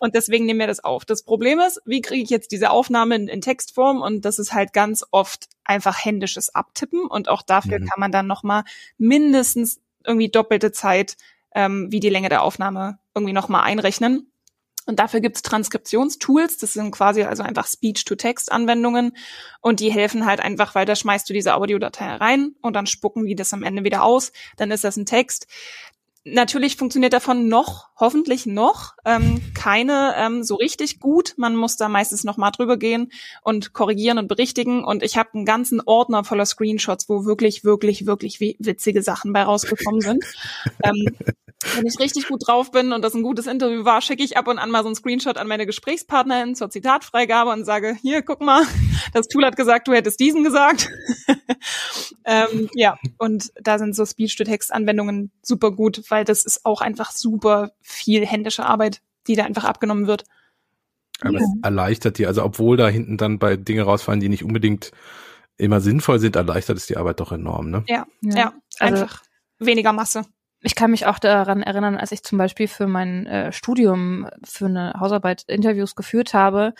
[0.00, 1.06] Und deswegen nehmen wir das auf.
[1.06, 4.02] Das Problem ist, wie kriege ich jetzt diese Aufnahme in, in Textform?
[4.02, 7.06] Und das ist halt ganz oft einfach händisches Abtippen.
[7.06, 7.86] Und auch dafür mhm.
[7.86, 8.64] kann man dann nochmal
[8.98, 11.16] mindestens irgendwie doppelte Zeit
[11.54, 14.30] ähm, wie die Länge der Aufnahme irgendwie nochmal einrechnen.
[14.86, 19.16] Und dafür gibt's Transkriptionstools, das sind quasi also einfach Speech-to-Text-Anwendungen.
[19.60, 23.26] Und die helfen halt einfach, weil da schmeißt du diese Audiodatei rein und dann spucken
[23.26, 25.46] die das am Ende wieder aus, dann ist das ein Text.
[26.24, 31.34] Natürlich funktioniert davon noch, hoffentlich noch, ähm, keine ähm, so richtig gut.
[31.36, 34.84] Man muss da meistens noch mal drüber gehen und korrigieren und berichtigen.
[34.84, 39.42] Und ich habe einen ganzen Ordner voller Screenshots, wo wirklich, wirklich, wirklich witzige Sachen bei
[39.42, 40.24] rausgekommen sind.
[40.82, 41.06] ähm,
[41.74, 44.48] wenn ich richtig gut drauf bin und das ein gutes Interview war, schicke ich ab
[44.48, 48.40] und an mal so einen Screenshot an meine Gesprächspartnerin zur Zitatfreigabe und sage, hier, guck
[48.40, 48.64] mal,
[49.12, 50.88] das Tool hat gesagt, du hättest diesen gesagt.
[52.24, 57.72] ähm, ja, und da sind so Speech-to-Text-Anwendungen super gut, weil das ist auch einfach super
[57.90, 60.24] viel händische Arbeit, die da einfach abgenommen wird.
[61.20, 61.40] Aber ja.
[61.40, 64.92] es erleichtert die, also obwohl da hinten dann bei Dinge rausfallen, die nicht unbedingt
[65.58, 67.84] immer sinnvoll sind, erleichtert es die Arbeit doch enorm, ne?
[67.86, 69.22] Ja, ja, ja also einfach
[69.58, 70.24] weniger Masse
[70.62, 74.66] ich kann mich auch daran erinnern, als ich zum Beispiel für mein äh, Studium für
[74.66, 76.74] eine Hausarbeit Interviews geführt habe.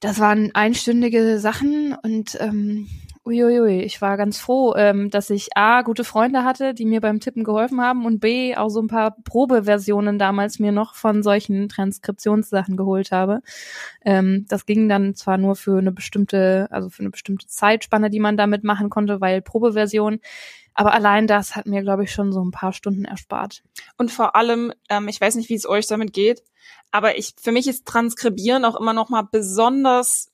[0.00, 2.88] Das waren einstündige Sachen und ähm,
[3.26, 7.20] uiuiui, ich war ganz froh, ähm, dass ich A, gute Freunde hatte, die mir beim
[7.20, 11.68] Tippen geholfen haben und B, auch so ein paar Probeversionen damals mir noch von solchen
[11.68, 13.40] Transkriptionssachen geholt habe.
[14.04, 18.20] Ähm, das ging dann zwar nur für eine bestimmte, also für eine bestimmte Zeitspanne, die
[18.20, 20.20] man damit machen konnte, weil Probeversion
[20.74, 23.62] aber allein das hat mir, glaube ich, schon so ein paar Stunden erspart.
[23.96, 26.42] Und vor allem, ähm, ich weiß nicht, wie es euch damit geht,
[26.90, 30.30] aber ich, für mich ist Transkribieren auch immer noch mal besonders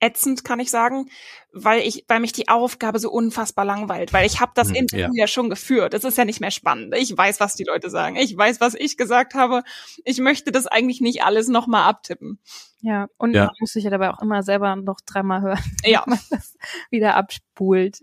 [0.00, 1.08] ätzend, kann ich sagen,
[1.52, 5.14] weil ich, weil mich die Aufgabe so unfassbar langweilt, weil ich habe das hm, Interview
[5.14, 5.22] ja.
[5.22, 5.94] ja schon geführt.
[5.94, 6.94] Es ist ja nicht mehr spannend.
[6.96, 8.16] Ich weiß, was die Leute sagen.
[8.16, 9.62] Ich weiß, was ich gesagt habe.
[10.04, 12.38] Ich möchte das eigentlich nicht alles nochmal abtippen.
[12.82, 13.46] Ja, und ja.
[13.46, 16.02] man muss sich ja dabei auch immer selber noch dreimal hören, ja.
[16.06, 16.56] man das
[16.88, 17.98] wieder abspult.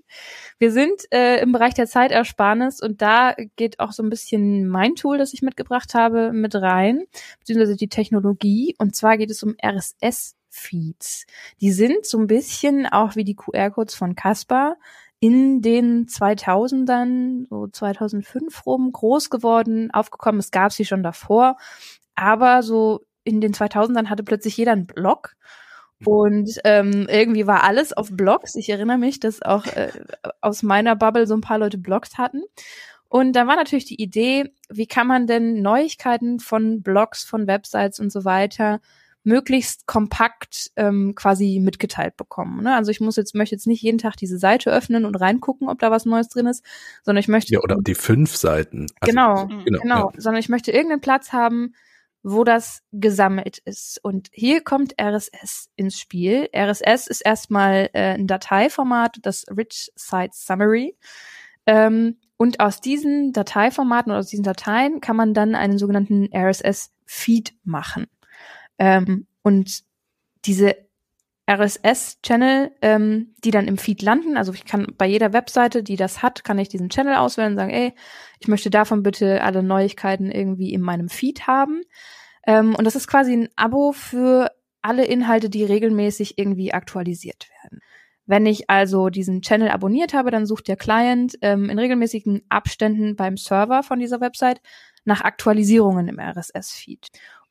[0.60, 4.96] Wir sind äh, im Bereich der Zeitersparnis und da geht auch so ein bisschen mein
[4.96, 7.06] Tool, das ich mitgebracht habe, mit rein,
[7.40, 8.76] beziehungsweise die Technologie.
[8.78, 11.26] Und zwar geht es um RSS Feeds.
[11.62, 14.78] Die sind so ein bisschen auch wie die QR-Codes von Caspar
[15.20, 20.40] in den 2000ern, so 2005 rum, groß geworden, aufgekommen.
[20.40, 21.58] Es gab sie schon davor,
[22.16, 25.36] aber so in den 2000ern hatte plötzlich jeder einen Blog
[26.06, 28.56] und ähm, irgendwie war alles auf Blogs.
[28.56, 29.92] Ich erinnere mich, dass auch äh,
[30.42, 32.44] aus meiner Bubble so ein paar Leute Blogs hatten.
[33.10, 38.00] Und da war natürlich die Idee, wie kann man denn Neuigkeiten von Blogs, von Websites
[38.00, 38.80] und so weiter
[39.28, 42.64] möglichst kompakt ähm, quasi mitgeteilt bekommen.
[42.64, 42.74] Ne?
[42.76, 45.80] Also ich muss jetzt möchte jetzt nicht jeden Tag diese Seite öffnen und reingucken, ob
[45.80, 46.64] da was Neues drin ist,
[47.04, 48.88] sondern ich möchte ja oder die fünf Seiten.
[49.02, 50.22] Also, genau, genau, genau ja.
[50.22, 51.74] sondern ich möchte irgendeinen Platz haben,
[52.24, 54.00] wo das gesammelt ist.
[54.02, 56.48] Und hier kommt RSS ins Spiel.
[56.56, 60.96] RSS ist erstmal äh, ein Dateiformat, das Rich Site Summary.
[61.66, 67.56] Ähm, und aus diesen Dateiformaten oder aus diesen Dateien kann man dann einen sogenannten RSS-Feed
[67.66, 68.08] machen.
[68.78, 69.84] Ähm, und
[70.46, 70.76] diese
[71.50, 74.36] RSS-Channel, ähm, die dann im Feed landen.
[74.36, 77.58] Also ich kann bei jeder Webseite, die das hat, kann ich diesen Channel auswählen und
[77.58, 77.94] sagen, ey,
[78.40, 81.84] ich möchte davon bitte alle Neuigkeiten irgendwie in meinem Feed haben.
[82.46, 87.80] Ähm, und das ist quasi ein Abo für alle Inhalte, die regelmäßig irgendwie aktualisiert werden.
[88.26, 93.16] Wenn ich also diesen Channel abonniert habe, dann sucht der Client ähm, in regelmäßigen Abständen
[93.16, 94.62] beim Server von dieser Website
[95.06, 97.08] nach Aktualisierungen im RSS-Feed.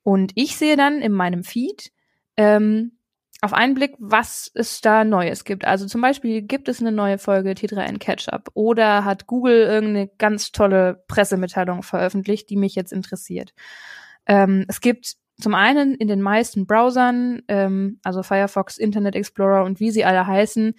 [0.07, 1.91] Und ich sehe dann in meinem Feed
[2.37, 2.93] ähm,
[3.41, 5.65] auf einen Blick, was es da Neues gibt.
[5.65, 10.53] Also zum Beispiel gibt es eine neue Folge T3N Catch-up oder hat Google irgendeine ganz
[10.53, 13.53] tolle Pressemitteilung veröffentlicht, die mich jetzt interessiert.
[14.27, 19.81] Ähm, es gibt zum einen in den meisten Browsern, ähm, also Firefox, Internet Explorer und
[19.81, 20.75] wie sie alle heißen,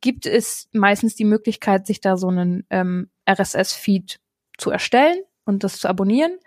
[0.00, 4.20] gibt es meistens die Möglichkeit, sich da so einen ähm, RSS-Feed
[4.56, 6.38] zu erstellen und das zu abonnieren.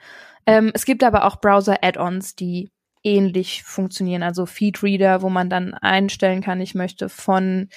[0.45, 2.71] Ähm, es gibt aber auch Browser-Add-ons, die
[3.03, 7.69] ähnlich funktionieren, also Feedreader, wo man dann einstellen kann, ich möchte von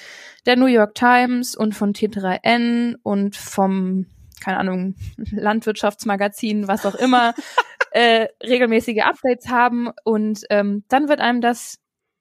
[0.45, 4.07] der New York Times und von T3N und vom,
[4.43, 4.97] keine Ahnung,
[5.31, 7.35] Landwirtschaftsmagazin, was auch immer,
[7.93, 11.79] äh, regelmäßige Updates haben und ähm, dann wird einem das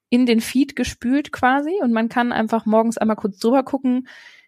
[0.09, 4.07] in den Feed gespült quasi und man kann einfach morgens einmal kurz drüber gucken,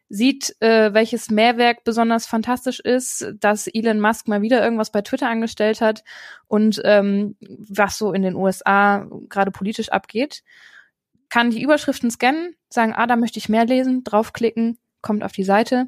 [0.09, 5.29] sieht, äh, welches Mehrwerk besonders fantastisch ist, dass Elon Musk mal wieder irgendwas bei Twitter
[5.29, 6.03] angestellt hat
[6.47, 10.43] und ähm, was so in den USA gerade politisch abgeht,
[11.29, 15.43] kann die Überschriften scannen, sagen, ah, da möchte ich mehr lesen, draufklicken, kommt auf die
[15.43, 15.87] Seite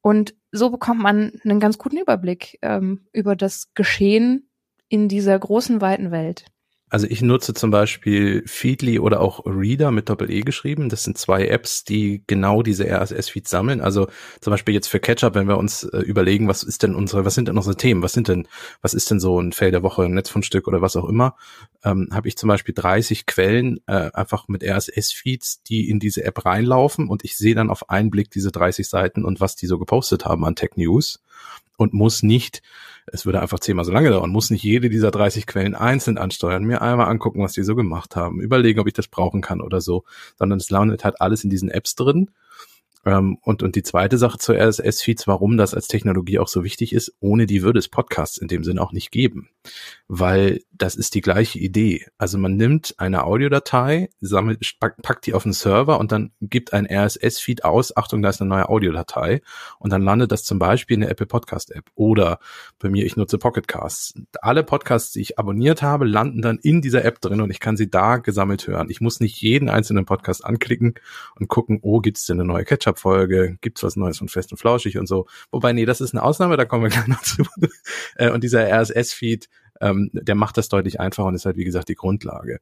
[0.00, 4.48] und so bekommt man einen ganz guten Überblick ähm, über das Geschehen
[4.88, 6.51] in dieser großen, weiten Welt.
[6.92, 10.90] Also ich nutze zum Beispiel Feedly oder auch Reader mit Doppel-E geschrieben.
[10.90, 13.80] Das sind zwei Apps, die genau diese RSS-Feeds sammeln.
[13.80, 14.08] Also
[14.42, 17.34] zum Beispiel jetzt für Catch-up, wenn wir uns äh, überlegen, was ist denn unsere, was
[17.34, 18.02] sind denn unsere Themen?
[18.02, 18.46] Was sind denn,
[18.82, 21.34] was ist denn so ein Feld der Woche, ein Netzfundstück oder was auch immer?
[21.82, 26.44] Ähm, Habe ich zum Beispiel 30 Quellen äh, einfach mit RSS-Feeds, die in diese App
[26.44, 29.78] reinlaufen und ich sehe dann auf einen Blick diese 30 Seiten und was die so
[29.78, 31.22] gepostet haben an Tech News
[31.78, 32.60] und muss nicht
[33.06, 36.64] es würde einfach zehnmal so lange dauern, muss nicht jede dieser 30 Quellen einzeln ansteuern,
[36.64, 39.80] mir einmal angucken, was die so gemacht haben, überlegen, ob ich das brauchen kann oder
[39.80, 40.04] so,
[40.38, 42.30] sondern es landet halt alles in diesen Apps drin.
[43.04, 46.92] Ähm, und, und die zweite Sache zu RSS-Feeds, warum das als Technologie auch so wichtig
[46.92, 49.48] ist, ohne die würde es Podcasts in dem Sinn auch nicht geben.
[50.08, 52.06] Weil das ist die gleiche Idee.
[52.18, 56.86] Also man nimmt eine Audiodatei, sammelt, packt die auf den Server und dann gibt ein
[56.86, 59.42] RSS-Feed aus, Achtung, da ist eine neue Audiodatei
[59.78, 62.40] und dann landet das zum Beispiel in der Apple Podcast App oder
[62.78, 64.14] bei mir, ich nutze Pocketcasts.
[64.40, 67.76] Alle Podcasts, die ich abonniert habe, landen dann in dieser App drin und ich kann
[67.76, 68.90] sie da gesammelt hören.
[68.90, 70.94] Ich muss nicht jeden einzelnen Podcast anklicken
[71.38, 74.98] und gucken, oh, gibt's denn eine neue Ketchup-Folge, gibt's was Neues von Fest und Flauschig
[74.98, 75.26] und so.
[75.50, 77.44] Wobei, nee, das ist eine Ausnahme, da kommen wir gleich noch zu.
[78.16, 79.48] Äh, und dieser RSS-Feed,
[79.82, 82.60] ähm, der macht das deutlich einfacher und ist halt, wie gesagt, die Grundlage.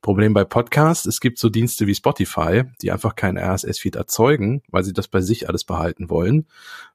[0.00, 4.84] Problem bei Podcasts, es gibt so Dienste wie Spotify, die einfach keinen RSS-Feed erzeugen, weil
[4.84, 6.46] sie das bei sich alles behalten wollen.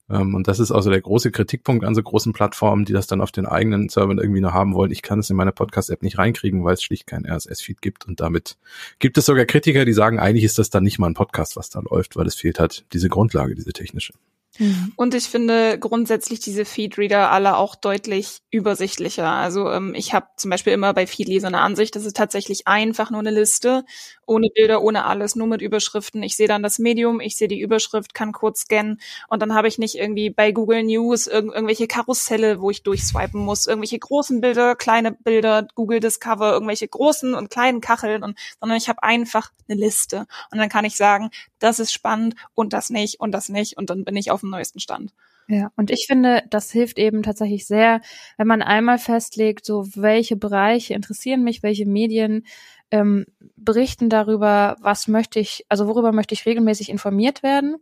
[0.10, 3.20] Ähm, und das ist also der große Kritikpunkt an so großen Plattformen, die das dann
[3.20, 4.92] auf den eigenen Servern irgendwie noch haben wollen.
[4.92, 8.08] Ich kann es in meine Podcast-App nicht reinkriegen, weil es schlicht keinen RSS-Feed gibt.
[8.08, 8.58] Und damit
[9.00, 11.70] gibt es sogar Kritiker, die sagen, eigentlich ist das dann nicht mal ein Podcast, was
[11.70, 14.14] da läuft, weil es fehlt halt diese Grundlage, diese technische.
[14.60, 14.94] Mhm.
[14.96, 19.28] Und ich finde grundsätzlich diese Feedreader alle auch deutlich übersichtlicher.
[19.28, 23.10] Also ähm, ich habe zum Beispiel immer bei Feedly eine Ansicht, das ist tatsächlich einfach
[23.10, 23.84] nur eine Liste,
[24.28, 26.22] ohne Bilder, ohne alles, nur mit Überschriften.
[26.22, 29.68] Ich sehe dann das Medium, ich sehe die Überschrift, kann kurz scannen und dann habe
[29.68, 34.40] ich nicht irgendwie bei Google News irg irgendwelche Karusselle, wo ich durchswipen muss, irgendwelche großen
[34.40, 39.52] Bilder, kleine Bilder, Google Discover, irgendwelche großen und kleinen Kacheln, und, sondern ich habe einfach
[39.68, 40.28] eine Liste.
[40.52, 43.90] Und dann kann ich sagen, das ist spannend und das nicht und das nicht und
[43.90, 45.14] dann bin ich auf dem neuesten Stand.
[45.48, 48.02] Ja, und ich finde, das hilft eben tatsächlich sehr,
[48.38, 52.46] wenn man einmal festlegt, so welche Bereiche interessieren mich, welche Medien
[52.92, 53.26] ähm,
[53.58, 57.78] berichten darüber, was möchte ich, also worüber möchte ich regelmäßig informiert werden.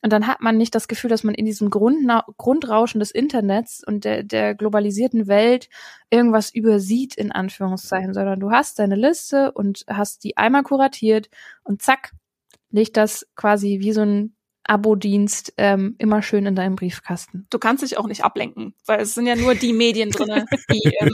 [0.00, 3.82] Und dann hat man nicht das Gefühl, dass man in diesem Grundna Grundrauschen des Internets
[3.84, 5.68] und der, der globalisierten Welt
[6.10, 11.30] irgendwas übersieht, in Anführungszeichen, sondern du hast deine Liste und hast die einmal kuratiert
[11.64, 12.12] und zack,
[12.70, 14.34] legt das quasi wie so ein
[14.68, 17.46] Abo-Dienst ähm, immer schön in deinem Briefkasten.
[17.50, 20.92] Du kannst dich auch nicht ablenken, weil es sind ja nur die Medien drinne, die,
[21.00, 21.10] ähm,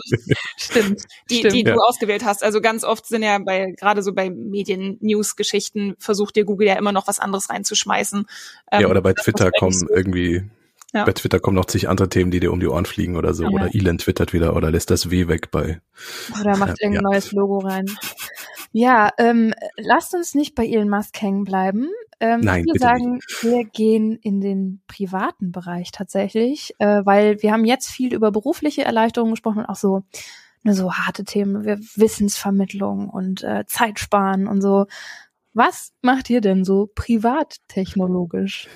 [0.57, 1.75] stimmt, die, stimmt, die ja.
[1.75, 2.43] du ausgewählt hast.
[2.43, 6.93] Also ganz oft sind ja bei gerade so bei Medien-News-Geschichten versucht dir Google ja immer
[6.93, 8.27] noch was anderes reinzuschmeißen.
[8.73, 10.43] Ähm, ja, oder bei Twitter kommen irgendwie
[10.93, 11.05] Ja.
[11.05, 13.45] Bei Twitter kommen noch zig andere Themen, die dir um die Ohren fliegen oder so.
[13.45, 13.51] Ja.
[13.51, 15.81] Oder Elon twittert wieder oder lässt das W weg bei.
[16.41, 17.11] Oder macht irgendein ja.
[17.11, 17.87] neues Logo rein.
[18.71, 21.91] Ja, ähm, lasst uns nicht bei Elon Musk hängen bleiben.
[22.21, 23.43] Ähm, Nein, wir sagen, nicht.
[23.43, 28.85] wir gehen in den privaten Bereich tatsächlich, äh, weil wir haben jetzt viel über berufliche
[28.85, 30.05] Erleichterungen gesprochen und auch so
[30.65, 34.87] ne, so harte Themen, wie Wissensvermittlung und äh, Zeitsparen und so.
[35.53, 38.69] Was macht ihr denn so privattechnologisch?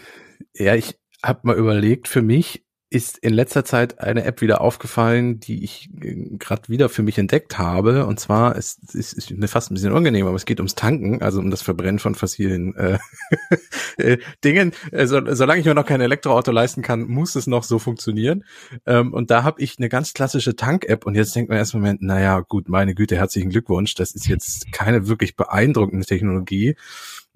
[0.55, 5.41] Ja, ich habe mal überlegt für mich, ist in letzter Zeit eine App wieder aufgefallen,
[5.41, 8.07] die ich äh, gerade wieder für mich entdeckt habe.
[8.07, 10.75] Und zwar ist es ist, ist mir fast ein bisschen unangenehm, aber es geht ums
[10.75, 12.99] Tanken, also um das Verbrennen von fossilen äh,
[13.99, 14.73] äh, Dingen.
[14.91, 18.45] Also, solange ich mir noch kein Elektroauto leisten kann, muss es noch so funktionieren.
[18.87, 21.05] Ähm, und da habe ich eine ganz klassische Tank-App.
[21.05, 23.95] Und jetzt denkt man erst Moment, naja, gut, meine Güte, herzlichen Glückwunsch.
[23.97, 26.75] Das ist jetzt keine wirklich beeindruckende Technologie.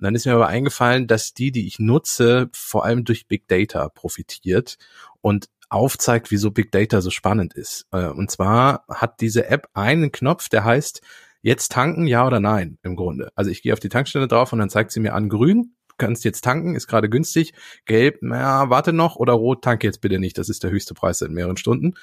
[0.02, 3.46] Und dann ist mir aber eingefallen, dass die, die ich nutze, vor allem durch Big
[3.46, 4.76] Data profitiert
[5.20, 7.86] und aufzeigt, wieso Big Data so spannend ist.
[7.92, 11.02] Äh, und zwar hat diese App einen Knopf, der heißt
[11.40, 13.30] jetzt tanken, ja oder nein im Grunde.
[13.36, 16.24] Also ich gehe auf die Tankstelle drauf und dann zeigt sie mir an grün, kannst
[16.24, 17.52] jetzt tanken, ist gerade günstig.
[17.84, 19.16] Gelb, na, warte noch.
[19.16, 20.36] Oder rot, tanke jetzt bitte nicht.
[20.36, 21.94] Das ist der höchste Preis in mehreren Stunden.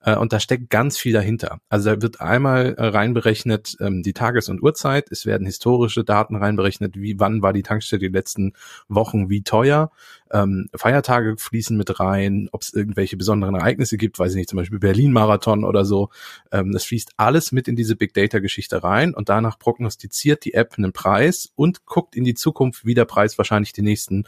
[0.00, 1.60] Äh, und da steckt ganz viel dahinter.
[1.68, 5.12] Also da wird einmal äh, reinberechnet ähm, die Tages- und Uhrzeit.
[5.12, 8.54] Es werden historische Daten reinberechnet, wie wann war die Tankstelle die letzten
[8.88, 9.92] Wochen wie teuer.
[10.34, 14.56] Ähm, Feiertage fließen mit rein, ob es irgendwelche besonderen Ereignisse gibt, weiß ich nicht, zum
[14.56, 16.10] Beispiel Berlin-Marathon oder so.
[16.50, 20.74] Ähm, das fließt alles mit in diese Big Data-Geschichte rein und danach prognostiziert die App
[20.76, 24.24] einen Preis und guckt in die Zukunft, wie der Preis wahrscheinlich die nächsten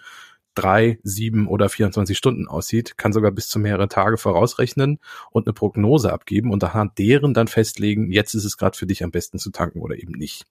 [0.57, 4.99] drei, sieben oder 24 Stunden aussieht, kann sogar bis zu mehrere Tage vorausrechnen
[5.31, 9.05] und eine Prognose abgeben und anhand deren dann festlegen, jetzt ist es gerade für dich
[9.05, 10.47] am besten zu tanken oder eben nicht.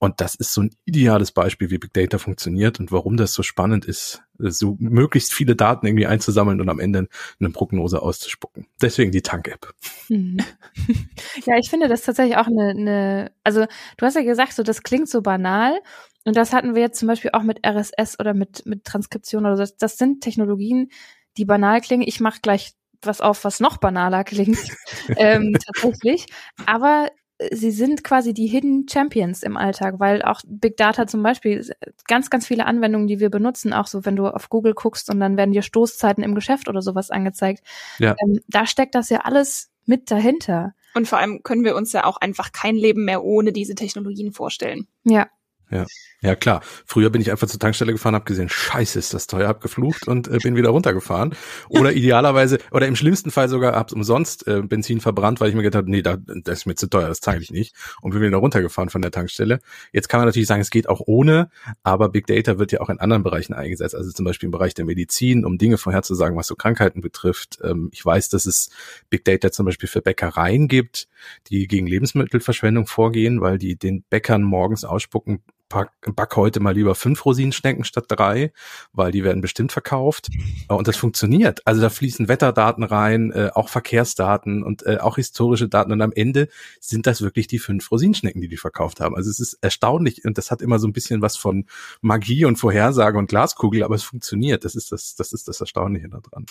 [0.00, 3.42] Und das ist so ein ideales Beispiel, wie Big Data funktioniert und warum das so
[3.42, 7.06] spannend ist, so möglichst viele Daten irgendwie einzusammeln und am Ende
[7.38, 8.66] eine Prognose auszuspucken.
[8.80, 9.74] Deswegen die Tank-App.
[10.08, 10.38] Mhm.
[11.44, 14.82] Ja, ich finde das tatsächlich auch eine, eine, also du hast ja gesagt, so das
[14.82, 15.78] klingt so banal
[16.24, 19.56] und das hatten wir jetzt zum Beispiel auch mit RSS oder mit, mit Transkription oder
[19.56, 19.62] so.
[19.62, 20.90] Das, das sind Technologien,
[21.36, 22.06] die banal klingen.
[22.06, 24.58] Ich mache gleich was auf, was noch banaler klingt,
[25.16, 26.26] ähm, tatsächlich.
[26.66, 27.10] Aber
[27.50, 31.66] sie sind quasi die Hidden Champions im Alltag, weil auch Big Data zum Beispiel,
[32.06, 35.20] ganz, ganz viele Anwendungen, die wir benutzen, auch so, wenn du auf Google guckst und
[35.20, 37.62] dann werden dir Stoßzeiten im Geschäft oder sowas angezeigt.
[37.98, 38.14] Ja.
[38.22, 40.74] Ähm, da steckt das ja alles mit dahinter.
[40.94, 44.32] Und vor allem können wir uns ja auch einfach kein Leben mehr ohne diese Technologien
[44.32, 44.86] vorstellen.
[45.04, 45.28] Ja.
[45.70, 45.86] Ja.
[46.22, 46.60] Ja, klar.
[46.84, 50.06] Früher bin ich einfach zur Tankstelle gefahren, habe gesehen, scheiße, ist das teuer, hab geflucht
[50.06, 51.34] und äh, bin wieder runtergefahren.
[51.70, 55.62] Oder idealerweise, oder im schlimmsten Fall sogar hab's umsonst äh, Benzin verbrannt, weil ich mir
[55.62, 57.74] gedacht habe, nee, da, das ist mir zu teuer, das zahle ich nicht.
[58.02, 59.60] Und bin wieder runtergefahren von der Tankstelle.
[59.92, 61.48] Jetzt kann man natürlich sagen, es geht auch ohne,
[61.82, 63.94] aber Big Data wird ja auch in anderen Bereichen eingesetzt.
[63.94, 67.60] Also zum Beispiel im Bereich der Medizin, um Dinge vorherzusagen, was so Krankheiten betrifft.
[67.64, 68.68] Ähm, ich weiß, dass es
[69.08, 71.08] Big Data zum Beispiel für Bäckereien gibt,
[71.48, 76.94] die gegen Lebensmittelverschwendung vorgehen, weil die den Bäckern morgens ausspucken, pack, back heute mal lieber
[76.94, 78.52] fünf Rosinenschnecken statt drei,
[78.92, 80.28] weil die werden bestimmt verkauft.
[80.68, 81.66] Äh, und das funktioniert.
[81.66, 85.92] Also da fließen Wetterdaten rein, äh, auch Verkehrsdaten und äh, auch historische Daten.
[85.92, 86.48] Und am Ende
[86.80, 89.16] sind das wirklich die fünf Rosinenschnecken, die die verkauft haben.
[89.16, 91.64] Also es ist erstaunlich und das hat immer so ein bisschen was von
[92.02, 94.66] Magie und Vorhersage und Glaskugel, aber es funktioniert.
[94.66, 96.44] Das ist das, das ist das Erstaunliche daran.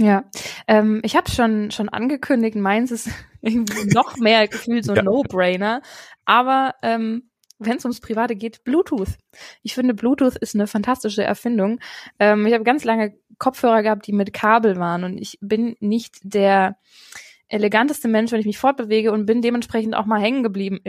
[0.00, 0.24] Ja,
[0.66, 3.10] ähm, ich habe schon schon angekündigt, meins ist
[3.42, 5.02] irgendwie noch mehr gefühlt so ein ja.
[5.02, 5.82] No-Brainer.
[6.24, 7.30] Aber ähm,
[7.64, 9.16] wenn es ums Private geht, Bluetooth.
[9.62, 11.80] Ich finde, Bluetooth ist eine fantastische Erfindung.
[12.18, 16.18] Ähm, ich habe ganz lange Kopfhörer gehabt, die mit Kabel waren und ich bin nicht
[16.22, 16.76] der
[17.48, 20.80] eleganteste Mensch, wenn ich mich fortbewege und bin dementsprechend auch mal hängen geblieben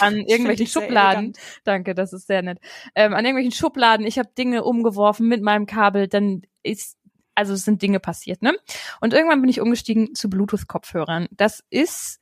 [0.00, 1.32] an irgendwelchen Schubladen.
[1.64, 2.58] Danke, das ist sehr nett.
[2.94, 4.06] Ähm, an irgendwelchen Schubladen.
[4.06, 6.98] Ich habe Dinge umgeworfen mit meinem Kabel, dann ist
[7.38, 8.52] also es sind Dinge passiert, ne?
[9.00, 11.28] Und irgendwann bin ich umgestiegen zu Bluetooth-Kopfhörern.
[11.30, 12.18] Das ist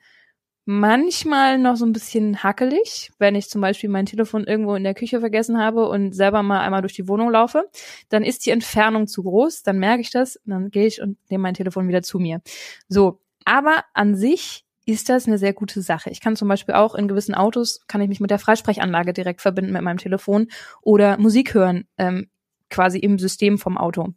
[0.67, 4.95] manchmal noch so ein bisschen hackelig, wenn ich zum Beispiel mein Telefon irgendwo in der
[4.95, 7.71] Küche vergessen habe und selber mal einmal durch die Wohnung laufe,
[8.09, 11.43] dann ist die Entfernung zu groß, dann merke ich das, dann gehe ich und nehme
[11.43, 12.43] mein Telefon wieder zu mir.
[12.89, 16.11] So, aber an sich ist das eine sehr gute Sache.
[16.11, 19.43] Ich kann zum Beispiel auch in gewissen Autos, kann ich mich mit der Freisprechanlage direkt
[19.43, 20.49] verbinden mit meinem Telefon
[20.83, 22.29] oder Musik hören, ähm,
[22.71, 24.15] quasi im System vom Auto.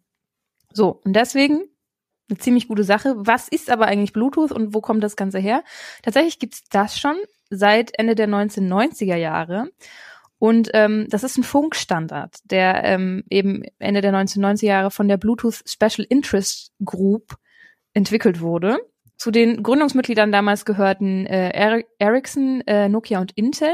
[0.74, 1.62] So, und deswegen
[2.30, 3.16] eine ziemlich gute Sache.
[3.18, 5.64] Was ist aber eigentlich Bluetooth und wo kommt das Ganze her?
[6.04, 7.16] Tatsächlich gibt's das schon
[7.50, 9.70] seit Ende der 1990er Jahre.
[10.38, 15.18] Und ähm, das ist ein Funkstandard, der ähm, eben Ende der 1990er Jahre von der
[15.18, 17.36] Bluetooth Special Interest Group
[17.94, 18.80] entwickelt wurde.
[19.18, 23.74] Zu den Gründungsmitgliedern damals gehörten äh, Ericsson, äh, Nokia und Intel.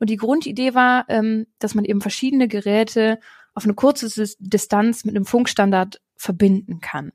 [0.00, 3.20] Und die Grundidee war, ähm, dass man eben verschiedene Geräte
[3.54, 4.08] auf eine kurze
[4.40, 7.12] Distanz mit einem Funkstandard verbinden kann.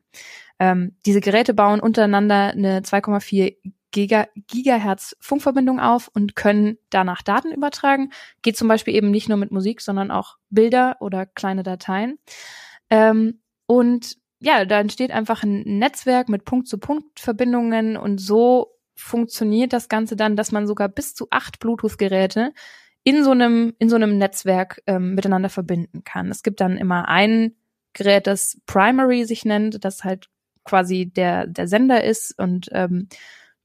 [0.60, 3.56] Ähm, diese Geräte bauen untereinander eine 2,4
[3.92, 8.10] Giga Gigahertz Funkverbindung auf und können danach Daten übertragen.
[8.42, 12.18] Geht zum Beispiel eben nicht nur mit Musik, sondern auch Bilder oder kleine Dateien.
[12.90, 20.16] Ähm, und ja, da entsteht einfach ein Netzwerk mit Punkt-zu-Punkt-Verbindungen und so funktioniert das Ganze
[20.16, 22.54] dann, dass man sogar bis zu acht Bluetooth-Geräte
[23.04, 26.32] in so einem in so einem Netzwerk ähm, miteinander verbinden kann.
[26.32, 27.56] Es gibt dann immer ein
[27.96, 30.30] Gerät, das Primary sich nennt, das halt
[30.64, 33.08] quasi der der Sender ist und ähm,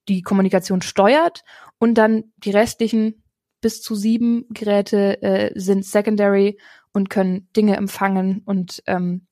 [0.08, 1.44] die Kommunikation steuert
[1.78, 3.22] und dann die restlichen
[3.60, 6.58] bis zu sieben Geräte äh, sind Secondary
[6.92, 9.26] und können Dinge empfangen und ähm,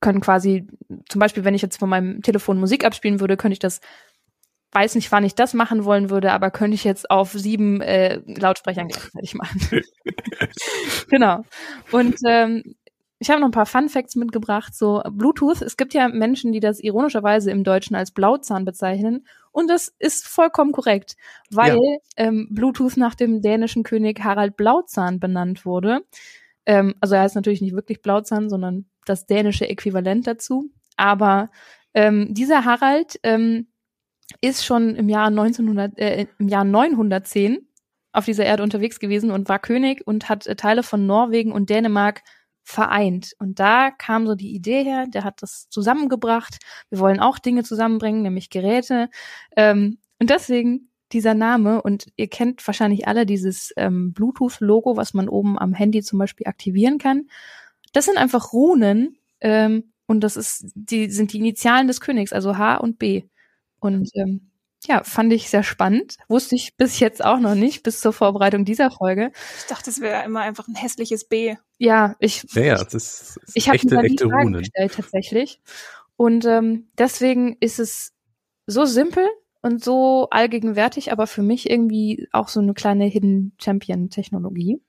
[0.00, 0.66] können quasi,
[1.08, 3.80] zum Beispiel, wenn ich jetzt von meinem Telefon Musik abspielen würde, könnte ich das,
[4.72, 8.20] weiß nicht, wann ich das machen wollen würde, aber könnte ich jetzt auf sieben äh,
[8.26, 9.60] Lautsprechern gleichzeitig machen.
[11.08, 11.44] genau.
[11.92, 12.74] Und ähm,
[13.22, 14.74] ich habe noch ein paar Fun Facts mitgebracht.
[14.74, 15.62] So Bluetooth.
[15.62, 19.28] Es gibt ja Menschen, die das ironischerweise im Deutschen als Blauzahn bezeichnen.
[19.52, 21.16] Und das ist vollkommen korrekt,
[21.48, 21.98] weil ja.
[22.16, 26.00] ähm, Bluetooth nach dem dänischen König Harald Blauzahn benannt wurde.
[26.66, 30.72] Ähm, also er heißt natürlich nicht wirklich Blauzahn, sondern das dänische Äquivalent dazu.
[30.96, 31.50] Aber
[31.94, 33.68] ähm, dieser Harald ähm,
[34.40, 37.68] ist schon im Jahr 1900, äh, im Jahr 910
[38.12, 41.70] auf dieser Erde unterwegs gewesen und war König und hat äh, Teile von Norwegen und
[41.70, 42.22] Dänemark
[42.64, 43.34] vereint.
[43.38, 46.58] Und da kam so die Idee her, der hat das zusammengebracht.
[46.90, 49.08] Wir wollen auch Dinge zusammenbringen, nämlich Geräte.
[49.56, 51.82] Ähm, und deswegen dieser Name.
[51.82, 56.46] Und ihr kennt wahrscheinlich alle dieses ähm, Bluetooth-Logo, was man oben am Handy zum Beispiel
[56.46, 57.28] aktivieren kann.
[57.92, 62.56] Das sind einfach Runen ähm, und das ist die sind die Initialen des Königs, also
[62.58, 63.24] H und B.
[63.80, 64.51] Und ähm,
[64.86, 66.16] ja, fand ich sehr spannend.
[66.28, 69.32] Wusste ich bis jetzt auch noch nicht, bis zur Vorbereitung dieser Folge.
[69.58, 71.56] Ich dachte, es wäre immer einfach ein hässliches B.
[71.78, 72.44] Ja, ich.
[72.52, 74.54] Ja, ja das ist, ist ich echte, mir echte Runen.
[74.54, 75.60] gestellt tatsächlich.
[76.16, 78.12] Und ähm, deswegen ist es
[78.66, 79.26] so simpel
[79.62, 84.80] und so allgegenwärtig, aber für mich irgendwie auch so eine kleine Hidden Champion Technologie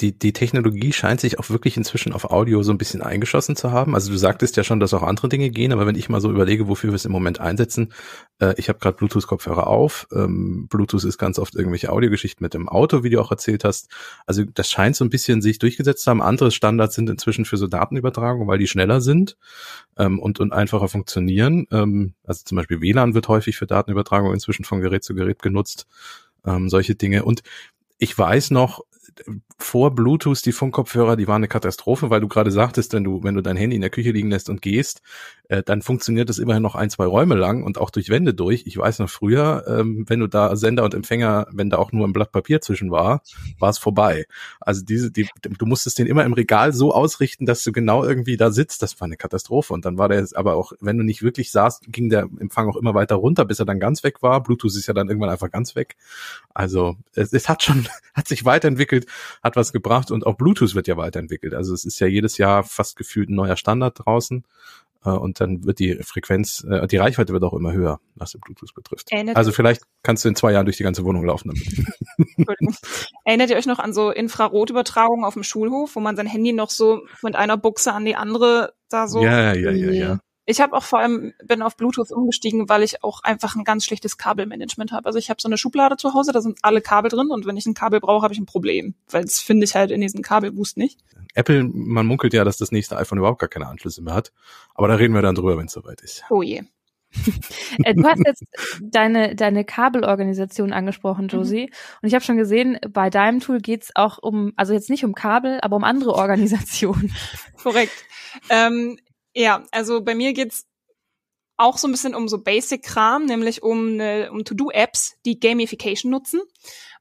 [0.00, 3.72] die, die Technologie scheint sich auch wirklich inzwischen auf Audio so ein bisschen eingeschossen zu
[3.72, 3.94] haben.
[3.94, 6.30] Also du sagtest ja schon, dass auch andere Dinge gehen, aber wenn ich mal so
[6.30, 7.92] überlege, wofür wir es im Moment einsetzen,
[8.38, 10.06] äh, ich habe gerade Bluetooth-Kopfhörer auf.
[10.12, 13.88] Ähm, Bluetooth ist ganz oft irgendwelche Audiogeschichten mit dem Auto, wie du auch erzählt hast.
[14.26, 16.22] Also das scheint so ein bisschen sich durchgesetzt zu haben.
[16.22, 19.36] Andere Standards sind inzwischen für so Datenübertragung, weil die schneller sind
[19.96, 21.66] ähm, und, und einfacher funktionieren.
[21.70, 25.86] Ähm, also zum Beispiel WLAN wird häufig für Datenübertragung inzwischen von Gerät zu Gerät genutzt.
[26.44, 27.24] Ähm, solche Dinge.
[27.24, 27.42] Und
[27.98, 28.82] ich weiß noch,
[29.58, 33.34] vor Bluetooth die Funkkopfhörer, die waren eine Katastrophe, weil du gerade sagtest, wenn du, wenn
[33.34, 35.02] du dein Handy in der Küche liegen lässt und gehst,
[35.48, 38.64] äh, dann funktioniert das immerhin noch ein, zwei Räume lang und auch durch Wände durch.
[38.66, 42.06] Ich weiß noch früher, ähm, wenn du da Sender und Empfänger, wenn da auch nur
[42.06, 43.22] ein Blatt Papier zwischen war,
[43.58, 44.26] war es vorbei.
[44.60, 48.36] Also diese, die, du musstest den immer im Regal so ausrichten, dass du genau irgendwie
[48.36, 48.82] da sitzt.
[48.82, 49.72] Das war eine Katastrophe.
[49.72, 52.76] Und dann war der aber auch, wenn du nicht wirklich saßt, ging der Empfang auch
[52.76, 54.42] immer weiter runter, bis er dann ganz weg war.
[54.42, 55.96] Bluetooth ist ja dann irgendwann einfach ganz weg.
[56.52, 59.05] Also es, es hat schon, hat sich weiterentwickelt,
[59.42, 61.54] hat was gebracht und auch Bluetooth wird ja weiterentwickelt.
[61.54, 64.44] Also es ist ja jedes Jahr fast gefühlt ein neuer Standard draußen.
[65.06, 68.40] Äh, und dann wird die Frequenz, äh, die Reichweite wird auch immer höher, was den
[68.40, 69.10] Bluetooth betrifft.
[69.12, 71.52] Erinnert also vielleicht kannst du in zwei Jahren durch die ganze Wohnung laufen.
[73.24, 76.70] Erinnert ihr euch noch an so Infrarotübertragungen auf dem Schulhof, wo man sein Handy noch
[76.70, 79.22] so mit einer Buchse an die andere da so.
[79.22, 80.18] Ja, ja, ja, ja.
[80.46, 83.84] Ich habe auch vor allem bin auf Bluetooth umgestiegen, weil ich auch einfach ein ganz
[83.84, 85.06] schlechtes Kabelmanagement habe.
[85.06, 87.56] Also ich habe so eine Schublade zu Hause, da sind alle Kabel drin und wenn
[87.56, 90.22] ich ein Kabel brauche, habe ich ein Problem, weil das finde ich halt in diesem
[90.22, 91.00] Kabelboost nicht.
[91.34, 94.32] Apple, man munkelt ja, dass das nächste iPhone überhaupt gar keine Anschlüsse mehr hat,
[94.74, 96.24] aber da reden wir dann drüber, wenn es soweit ist.
[96.30, 96.62] Oh je.
[97.82, 98.44] Äh, du hast jetzt
[98.80, 101.28] deine, deine Kabelorganisation angesprochen, mhm.
[101.28, 101.66] Josie.
[101.66, 101.98] Mhm.
[102.02, 105.14] Und ich habe schon gesehen, bei deinem Tool geht's auch um, also jetzt nicht um
[105.14, 107.14] Kabel, aber um andere Organisationen.
[107.62, 108.04] Korrekt.
[108.48, 108.98] Ähm,
[109.36, 110.66] ja, also bei mir geht's
[111.58, 116.40] auch so ein bisschen um so Basic-Kram, nämlich um, eine, um To-Do-Apps, die Gamification nutzen.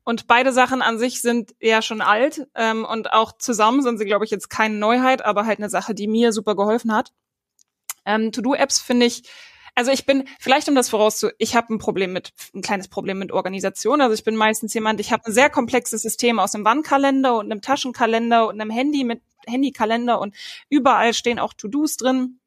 [0.03, 4.05] Und beide Sachen an sich sind ja schon alt ähm, und auch zusammen sind sie,
[4.05, 7.11] glaube ich, jetzt keine Neuheit, aber halt eine Sache, die mir super geholfen hat.
[8.05, 9.23] Ähm, To-Do-Apps finde ich,
[9.73, 13.17] also ich bin, vielleicht um das vorauszu, ich habe ein Problem mit, ein kleines Problem
[13.17, 14.01] mit Organisation.
[14.01, 17.51] Also ich bin meistens jemand, ich habe ein sehr komplexes System aus einem Wandkalender und
[17.51, 20.35] einem Taschenkalender und einem Handy mit Handykalender und
[20.69, 22.39] überall stehen auch To-Dos drin.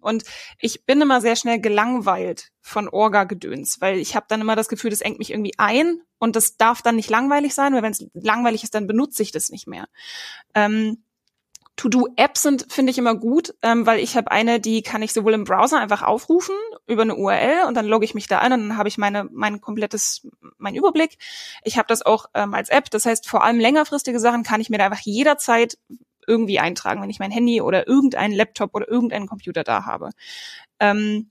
[0.00, 0.24] Und
[0.58, 4.90] ich bin immer sehr schnell gelangweilt von Orga-Gedöns, weil ich habe dann immer das Gefühl,
[4.90, 8.06] das engt mich irgendwie ein und das darf dann nicht langweilig sein, weil wenn es
[8.12, 9.86] langweilig ist, dann benutze ich das nicht mehr.
[10.54, 11.04] Ähm,
[11.76, 15.32] To-Do-Apps sind, finde ich immer gut, ähm, weil ich habe eine, die kann ich sowohl
[15.32, 16.54] im Browser einfach aufrufen
[16.86, 19.28] über eine URL und dann logge ich mich da ein und dann habe ich meine
[19.32, 21.18] mein komplettes mein Überblick.
[21.64, 24.70] Ich habe das auch ähm, als App, das heißt vor allem längerfristige Sachen kann ich
[24.70, 25.76] mir da einfach jederzeit
[26.26, 30.10] irgendwie eintragen, wenn ich mein Handy oder irgendeinen Laptop oder irgendeinen Computer da habe.
[30.80, 31.30] Ähm,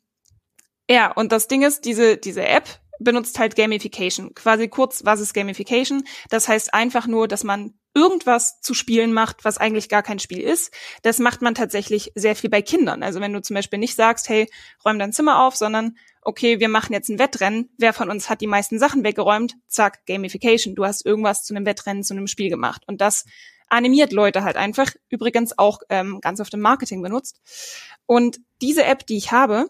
[0.90, 2.68] ja, und das Ding ist, diese, diese App
[3.00, 4.34] benutzt halt Gamification.
[4.34, 6.04] Quasi kurz, was ist Gamification?
[6.30, 10.40] Das heißt einfach nur, dass man irgendwas zu spielen macht, was eigentlich gar kein Spiel
[10.40, 10.74] ist.
[11.04, 13.04] Das macht man tatsächlich sehr viel bei Kindern.
[13.04, 14.50] Also wenn du zum Beispiel nicht sagst, hey,
[14.84, 17.70] räum dein Zimmer auf, sondern okay, wir machen jetzt ein Wettrennen.
[17.78, 19.56] Wer von uns hat die meisten Sachen weggeräumt?
[19.68, 20.74] Zack, Gamification.
[20.76, 22.84] Du hast irgendwas zu einem Wettrennen, zu einem Spiel gemacht.
[22.88, 23.26] Und das
[23.74, 24.92] animiert Leute halt einfach.
[25.10, 27.42] Übrigens auch ähm, ganz oft im Marketing benutzt.
[28.06, 29.68] Und diese App, die ich habe,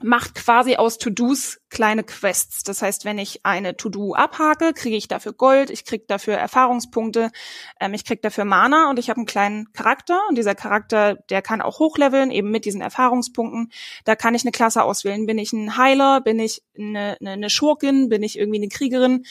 [0.00, 2.62] macht quasi aus To-Dos kleine Quests.
[2.62, 7.32] Das heißt, wenn ich eine To-Do abhake, kriege ich dafür Gold, ich kriege dafür Erfahrungspunkte,
[7.80, 11.42] ähm, ich kriege dafür Mana und ich habe einen kleinen Charakter und dieser Charakter, der
[11.42, 13.72] kann auch hochleveln, eben mit diesen Erfahrungspunkten.
[14.04, 15.26] Da kann ich eine Klasse auswählen.
[15.26, 19.24] Bin ich ein Heiler, bin ich eine, eine, eine Schurkin, bin ich irgendwie eine Kriegerin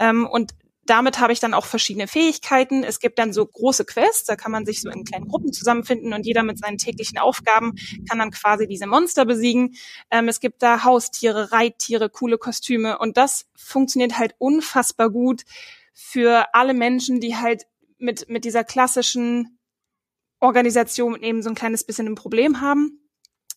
[0.00, 0.54] ähm, und
[0.86, 2.84] damit habe ich dann auch verschiedene Fähigkeiten.
[2.84, 6.12] Es gibt dann so große Quests, da kann man sich so in kleinen Gruppen zusammenfinden
[6.12, 7.74] und jeder mit seinen täglichen Aufgaben
[8.08, 9.74] kann dann quasi diese Monster besiegen.
[10.10, 15.42] Ähm, es gibt da Haustiere, Reittiere, coole Kostüme und das funktioniert halt unfassbar gut
[15.92, 17.66] für alle Menschen, die halt
[17.98, 19.58] mit, mit dieser klassischen
[20.40, 23.03] Organisation eben so ein kleines bisschen ein Problem haben.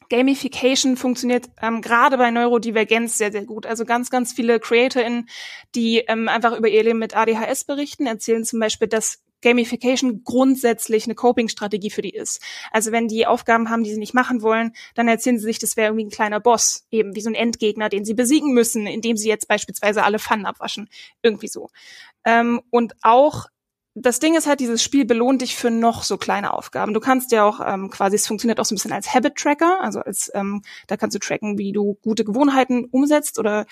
[0.09, 3.65] Gamification funktioniert ähm, gerade bei Neurodivergenz sehr, sehr gut.
[3.65, 5.29] Also ganz, ganz viele CreatorInnen,
[5.75, 11.05] die ähm, einfach über ihr Leben mit ADHS berichten, erzählen zum Beispiel, dass Gamification grundsätzlich
[11.05, 12.41] eine Coping-Strategie für die ist.
[12.71, 15.77] Also wenn die Aufgaben haben, die sie nicht machen wollen, dann erzählen sie sich, das
[15.77, 19.15] wäre irgendwie ein kleiner Boss, eben wie so ein Endgegner, den sie besiegen müssen, indem
[19.15, 20.89] sie jetzt beispielsweise alle Pfannen abwaschen.
[21.21, 21.69] Irgendwie so.
[22.25, 23.45] Ähm, und auch
[23.99, 26.93] das Ding ist halt, dieses Spiel belohnt dich für noch so kleine Aufgaben.
[26.93, 29.99] Du kannst ja auch ähm, quasi, es funktioniert auch so ein bisschen als Habit-Tracker, also
[29.99, 33.65] als ähm, da kannst du tracken, wie du gute Gewohnheiten umsetzt oder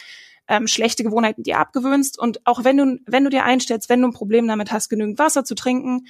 [0.48, 2.18] ähm, schlechte Gewohnheiten dir abgewöhnst.
[2.18, 5.20] Und auch wenn du, wenn du dir einstellst, wenn du ein Problem damit hast, genügend
[5.20, 6.08] Wasser zu trinken,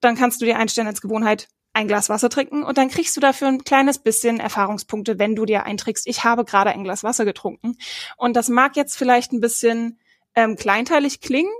[0.00, 3.20] dann kannst du dir einstellen als Gewohnheit, ein Glas Wasser trinken und dann kriegst du
[3.20, 7.26] dafür ein kleines bisschen Erfahrungspunkte, wenn du dir einträgst, ich habe gerade ein Glas Wasser
[7.26, 7.76] getrunken.
[8.16, 9.98] Und das mag jetzt vielleicht ein bisschen
[10.34, 11.52] ähm, kleinteilig klingen.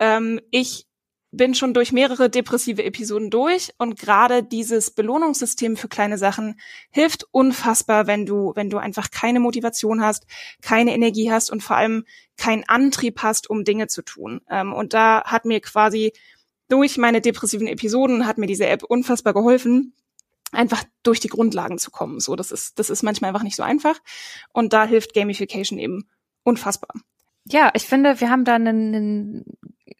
[0.00, 0.86] Ähm, ich
[1.32, 6.60] bin schon durch mehrere depressive Episoden durch und gerade dieses Belohnungssystem für kleine Sachen
[6.90, 10.26] hilft unfassbar, wenn du, wenn du einfach keine Motivation hast,
[10.60, 12.04] keine Energie hast und vor allem
[12.36, 14.42] keinen Antrieb hast, um Dinge zu tun.
[14.50, 16.12] Ähm, und da hat mir quasi
[16.68, 19.94] durch meine depressiven Episoden hat mir diese App unfassbar geholfen,
[20.52, 22.20] einfach durch die Grundlagen zu kommen.
[22.20, 23.98] So, das ist, das ist manchmal einfach nicht so einfach.
[24.52, 26.08] Und da hilft Gamification eben
[26.44, 26.94] unfassbar.
[27.44, 29.44] Ja, ich finde, wir haben da einen, einen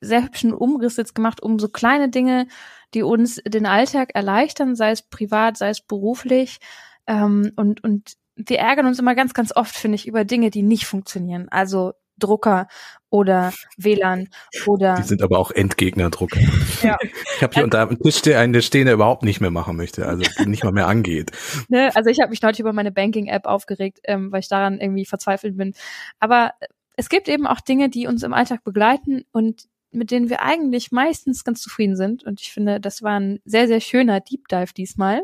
[0.00, 2.46] sehr hübschen Umriss jetzt gemacht, um so kleine Dinge,
[2.94, 6.58] die uns den Alltag erleichtern, sei es privat, sei es beruflich.
[7.06, 10.62] Ähm, und, und wir ärgern uns immer ganz, ganz oft, finde ich, über Dinge, die
[10.62, 11.48] nicht funktionieren.
[11.50, 12.68] Also Drucker
[13.10, 14.28] oder WLAN
[14.66, 14.94] oder.
[14.94, 16.40] Die sind aber auch Endgegner-Drucker.
[16.82, 16.96] Ja.
[17.36, 20.06] Ich habe hier unter dem Tisch einen, der stehen, der überhaupt nicht mehr machen möchte,
[20.06, 21.32] also nicht mal mehr angeht.
[21.68, 25.06] Ne, also ich habe mich neulich über meine Banking-App aufgeregt, ähm, weil ich daran irgendwie
[25.06, 25.74] verzweifelt bin.
[26.20, 26.52] Aber
[26.96, 30.92] es gibt eben auch Dinge, die uns im Alltag begleiten und mit denen wir eigentlich
[30.92, 32.24] meistens ganz zufrieden sind.
[32.24, 35.22] Und ich finde, das war ein sehr, sehr schöner Deep Dive diesmal.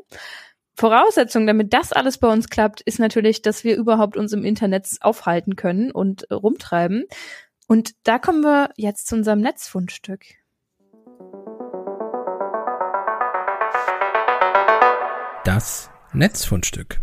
[0.74, 4.86] Voraussetzung, damit das alles bei uns klappt, ist natürlich, dass wir überhaupt uns im Internet
[5.00, 7.04] aufhalten können und rumtreiben.
[7.66, 10.24] Und da kommen wir jetzt zu unserem Netzfundstück.
[15.44, 17.00] Das Netzfundstück.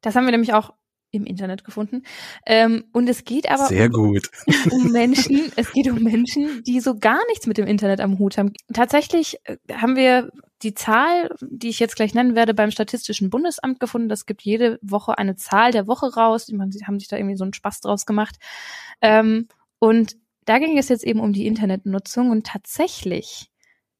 [0.00, 0.72] Das haben wir nämlich auch
[1.12, 2.02] im Internet gefunden.
[2.46, 4.30] Ähm, und es geht aber Sehr gut.
[4.70, 8.38] um Menschen, es geht um Menschen, die so gar nichts mit dem Internet am Hut
[8.38, 8.52] haben.
[8.72, 10.30] Tatsächlich äh, haben wir
[10.62, 14.08] die Zahl, die ich jetzt gleich nennen werde, beim Statistischen Bundesamt gefunden.
[14.08, 16.46] Das gibt jede Woche eine Zahl der Woche raus.
[16.46, 18.36] Die haben sich da irgendwie so einen Spaß draus gemacht.
[19.00, 19.48] Ähm,
[19.78, 23.50] und da ging es jetzt eben um die Internetnutzung und tatsächlich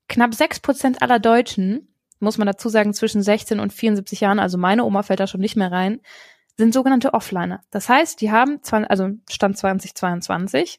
[0.08, 4.58] knapp sechs Prozent aller Deutschen, muss man dazu sagen, zwischen 16 und 74 Jahren, also
[4.58, 6.00] meine Oma fällt da schon nicht mehr rein,
[6.56, 7.62] sind sogenannte Offliner.
[7.70, 10.78] Das heißt, die haben, also Stand 2022,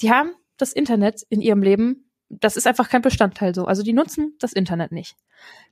[0.00, 3.66] die haben das Internet in ihrem Leben, das ist einfach kein Bestandteil so.
[3.66, 5.16] Also die nutzen das Internet nicht.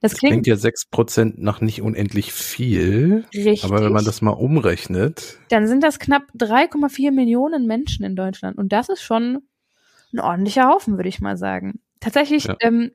[0.01, 3.25] Das, das klingt, klingt ja sechs Prozent nach nicht unendlich viel.
[3.35, 3.65] Richtig.
[3.65, 5.39] Aber wenn man das mal umrechnet.
[5.49, 8.57] Dann sind das knapp 3,4 Millionen Menschen in Deutschland.
[8.57, 9.43] Und das ist schon
[10.13, 11.81] ein ordentlicher Haufen, würde ich mal sagen.
[11.99, 12.57] Tatsächlich, ja.
[12.61, 12.93] ähm,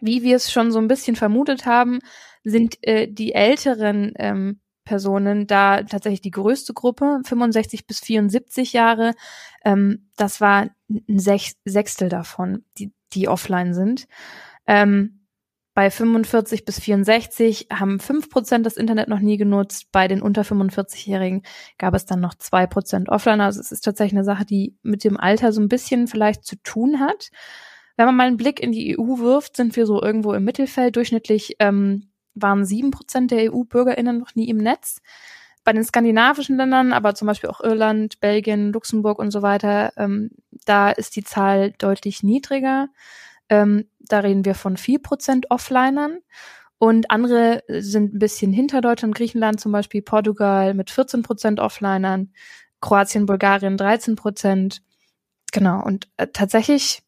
[0.00, 1.98] wie wir es schon so ein bisschen vermutet haben,
[2.44, 9.14] sind äh, die älteren ähm, Personen da tatsächlich die größte Gruppe, 65 bis 74 Jahre.
[9.64, 14.06] Ähm, das war ein Sech Sechstel davon, die, die offline sind.
[14.66, 15.24] Ähm,
[15.74, 19.88] bei 45 bis 64 haben 5 Prozent das Internet noch nie genutzt.
[19.90, 21.42] Bei den unter 45-Jährigen
[21.78, 23.40] gab es dann noch 2 Prozent offline.
[23.40, 26.54] Also es ist tatsächlich eine Sache, die mit dem Alter so ein bisschen vielleicht zu
[26.62, 27.30] tun hat.
[27.96, 30.94] Wenn man mal einen Blick in die EU wirft, sind wir so irgendwo im Mittelfeld.
[30.94, 35.00] Durchschnittlich ähm, waren sieben Prozent der EU-BürgerInnen noch nie im Netz.
[35.64, 40.30] Bei den skandinavischen Ländern, aber zum Beispiel auch Irland, Belgien, Luxemburg und so weiter, ähm,
[40.66, 42.88] da ist die Zahl deutlich niedriger.
[43.48, 46.18] Ähm, da reden wir von vier Prozent Offlinern.
[46.78, 52.32] Und andere sind ein bisschen hinter Deutschland, Griechenland zum Beispiel, Portugal mit 14 Prozent Offlinern,
[52.80, 54.82] Kroatien, Bulgarien 13 Prozent.
[55.52, 55.82] Genau.
[55.82, 57.02] Und äh, tatsächlich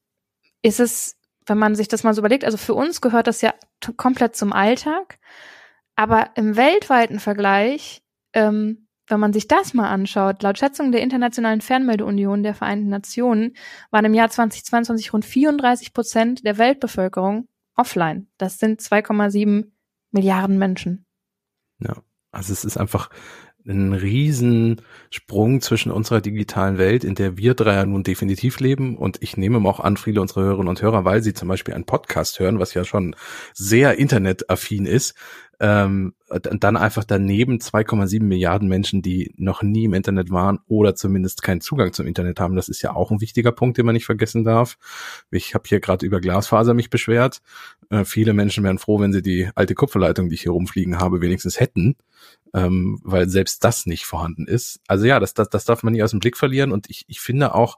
[0.63, 1.17] ist es,
[1.47, 3.55] wenn man sich das mal so überlegt, also für uns gehört das ja
[3.97, 5.19] komplett zum Alltag.
[5.95, 11.61] Aber im weltweiten Vergleich, ähm, wenn man sich das mal anschaut, laut Schätzung der Internationalen
[11.61, 13.57] Fernmeldeunion der Vereinten Nationen
[13.91, 18.29] waren im Jahr 2022 rund 34 Prozent der Weltbevölkerung offline.
[18.37, 19.71] Das sind 2,7
[20.11, 21.07] Milliarden Menschen.
[21.79, 23.11] Ja, also es ist einfach
[23.67, 28.97] ein Riesensprung zwischen unserer digitalen Welt, in der wir drei ja nun definitiv leben.
[28.97, 31.85] Und ich nehme auch an, viele unserer Hörerinnen und Hörer, weil sie zum Beispiel einen
[31.85, 33.17] Podcast hören, was ja schon
[33.53, 35.15] sehr internetaffin ist,
[35.61, 41.43] ähm, dann einfach daneben 2,7 Milliarden Menschen, die noch nie im Internet waren oder zumindest
[41.43, 42.57] keinen Zugang zum Internet haben.
[42.57, 44.77] Das ist ja auch ein wichtiger Punkt, den man nicht vergessen darf.
[45.31, 47.43] Ich habe hier gerade über Glasfaser mich beschwert.
[47.91, 51.21] Äh, viele Menschen wären froh, wenn sie die alte Kupferleitung, die ich hier rumfliegen habe,
[51.21, 51.97] wenigstens hätten
[52.55, 54.81] ähm, weil selbst das nicht vorhanden ist.
[54.87, 56.73] Also ja, das, das, das darf man nie aus dem Blick verlieren.
[56.73, 57.77] Und ich, ich finde auch,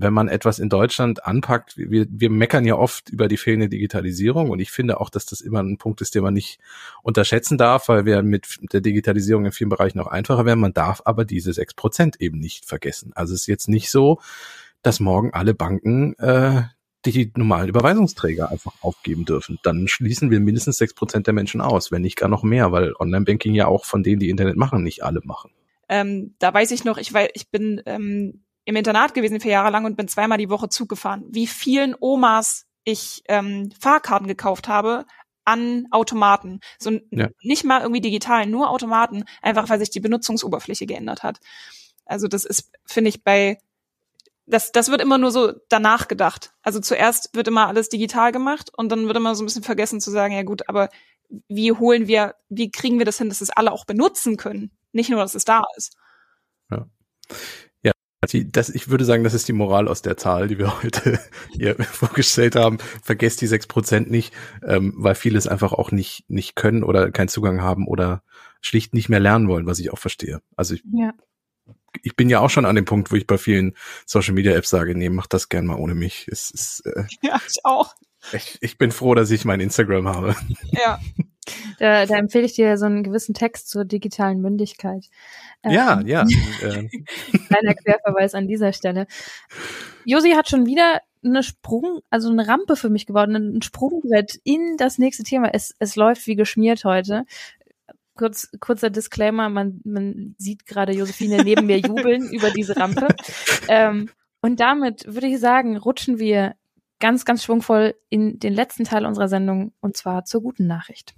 [0.00, 4.50] wenn man etwas in Deutschland anpackt, wir, wir meckern ja oft über die fehlende Digitalisierung
[4.50, 6.60] und ich finde auch, dass das immer ein Punkt ist, den man nicht
[7.02, 10.60] unterschätzen darf, weil wir mit der Digitalisierung in vielen Bereichen auch einfacher werden.
[10.60, 13.10] Man darf aber diese sechs Prozent eben nicht vergessen.
[13.16, 14.20] Also es ist jetzt nicht so,
[14.82, 16.62] dass morgen alle Banken äh,
[17.04, 19.58] die normalen Überweisungsträger einfach aufgeben dürfen.
[19.64, 22.92] Dann schließen wir mindestens sechs Prozent der Menschen aus, wenn nicht gar noch mehr, weil
[22.98, 25.50] Online-Banking ja auch von denen, die Internet machen, nicht alle machen.
[25.88, 29.70] Ähm, da weiß ich noch, ich, weil ich bin ähm, im Internat gewesen vier Jahre
[29.70, 31.24] lang und bin zweimal die Woche Zug gefahren.
[31.30, 35.06] Wie vielen Omas ich ähm, Fahrkarten gekauft habe
[35.46, 36.60] an Automaten.
[36.78, 37.30] So ja.
[37.40, 41.38] nicht mal irgendwie digital, nur Automaten, einfach weil sich die Benutzungsoberfläche geändert hat.
[42.04, 43.56] Also das ist, finde ich, bei
[44.44, 46.52] das, das wird immer nur so danach gedacht.
[46.60, 50.02] Also zuerst wird immer alles digital gemacht und dann wird immer so ein bisschen vergessen
[50.02, 50.90] zu sagen, ja gut, aber
[51.48, 54.72] wie holen wir, wie kriegen wir das hin, dass es alle auch benutzen können?
[54.92, 55.96] Nicht nur, dass es da ist.
[56.70, 56.86] Ja.
[58.24, 61.20] Ja, das, ich würde sagen, das ist die Moral aus der Zahl, die wir heute
[61.52, 62.78] hier vorgestellt haben.
[63.02, 64.34] Vergesst die sechs Prozent nicht,
[64.66, 68.22] ähm, weil viele es einfach auch nicht, nicht können oder keinen Zugang haben oder
[68.60, 70.40] schlicht nicht mehr lernen wollen, was ich auch verstehe.
[70.56, 71.12] Also ich ja
[72.02, 73.74] ich bin ja auch schon an dem Punkt, wo ich bei vielen
[74.06, 76.28] Social Media Apps sage, nee, mach das gern mal ohne mich.
[76.30, 77.94] Es ist, äh, ja, ich auch.
[78.32, 80.36] Ich, ich bin froh, dass ich mein Instagram habe.
[80.72, 81.00] Ja.
[81.78, 85.06] Da, da empfehle ich dir so einen gewissen Text zur digitalen Mündigkeit.
[85.64, 86.24] Ja, ähm, ja.
[86.62, 86.88] Äh.
[87.46, 89.06] Kleiner Querverweis an dieser Stelle.
[90.04, 94.76] Josi hat schon wieder eine Sprung, also eine Rampe für mich geworden, ein Sprungbrett in
[94.76, 95.50] das nächste Thema.
[95.52, 97.24] Es, es läuft wie geschmiert heute
[98.18, 103.08] kurz, kurzer Disclaimer, man, man sieht gerade Josephine neben mir jubeln über diese Rampe.
[103.68, 104.10] Ähm,
[104.42, 106.54] und damit würde ich sagen, rutschen wir
[107.00, 111.14] ganz, ganz schwungvoll in den letzten Teil unserer Sendung und zwar zur guten Nachricht.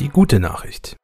[0.00, 0.96] Die gute Nachricht.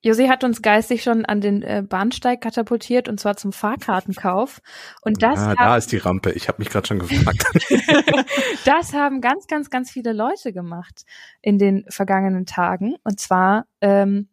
[0.00, 4.60] Jose hat uns geistig schon an den äh, Bahnsteig katapultiert und zwar zum Fahrkartenkauf.
[5.02, 6.30] Und das ah, da ist die Rampe.
[6.32, 7.44] Ich habe mich gerade schon gefragt.
[8.64, 11.02] das haben ganz, ganz, ganz viele Leute gemacht
[11.42, 14.28] in den vergangenen Tagen und zwar ähm,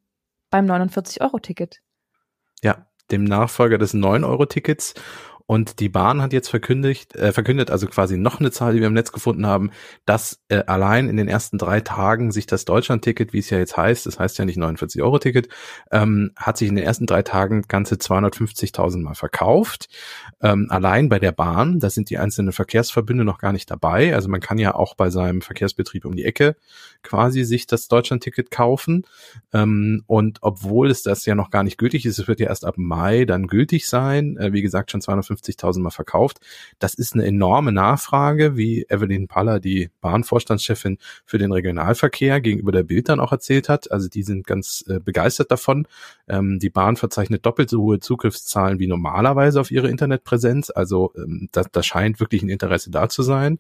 [0.52, 1.82] beim 49-Euro-Ticket.
[2.62, 4.94] Ja, dem Nachfolger des 9-Euro-Tickets.
[5.48, 8.88] Und die Bahn hat jetzt verkündigt, äh, verkündet, also quasi noch eine Zahl, die wir
[8.88, 9.70] im Netz gefunden haben,
[10.06, 13.78] dass äh, allein in den ersten drei Tagen sich das Deutschland-Ticket, wie es ja jetzt
[13.78, 15.50] heißt, das heißt ja nicht 49-Euro-Ticket,
[15.92, 19.88] ähm, hat sich in den ersten drei Tagen ganze 250.000 Mal verkauft.
[20.42, 24.16] Ähm, allein bei der Bahn, da sind die einzelnen Verkehrsverbünde noch gar nicht dabei.
[24.16, 26.56] Also man kann ja auch bei seinem Verkehrsbetrieb um die Ecke
[27.04, 29.06] quasi sich das Deutschland-Ticket kaufen.
[29.54, 32.66] Ähm, und obwohl es das ja noch gar nicht gültig ist, es wird ja erst
[32.66, 34.38] ab Mai dann gültig sein.
[34.38, 36.40] Äh, wie gesagt, schon 250 250.000 Mal verkauft.
[36.80, 42.84] Das ist eine enorme Nachfrage, wie Evelyn Paller, die Bahnvorstandschefin für den Regionalverkehr, gegenüber der
[42.84, 43.92] Bild dann auch erzählt hat.
[43.92, 45.88] Also die sind ganz äh, begeistert davon.
[46.28, 50.70] Ähm, die Bahn verzeichnet doppelt so hohe Zugriffszahlen wie normalerweise auf ihre Internetpräsenz.
[50.70, 53.60] Also ähm, da, da scheint wirklich ein Interesse da zu sein.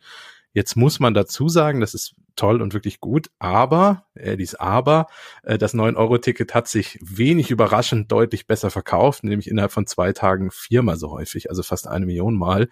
[0.53, 5.07] Jetzt muss man dazu sagen, das ist toll und wirklich gut, aber, äh, dies aber,
[5.43, 10.51] äh, das 9-Euro-Ticket hat sich wenig überraschend deutlich besser verkauft, nämlich innerhalb von zwei Tagen
[10.51, 12.69] viermal so häufig, also fast eine Million Mal.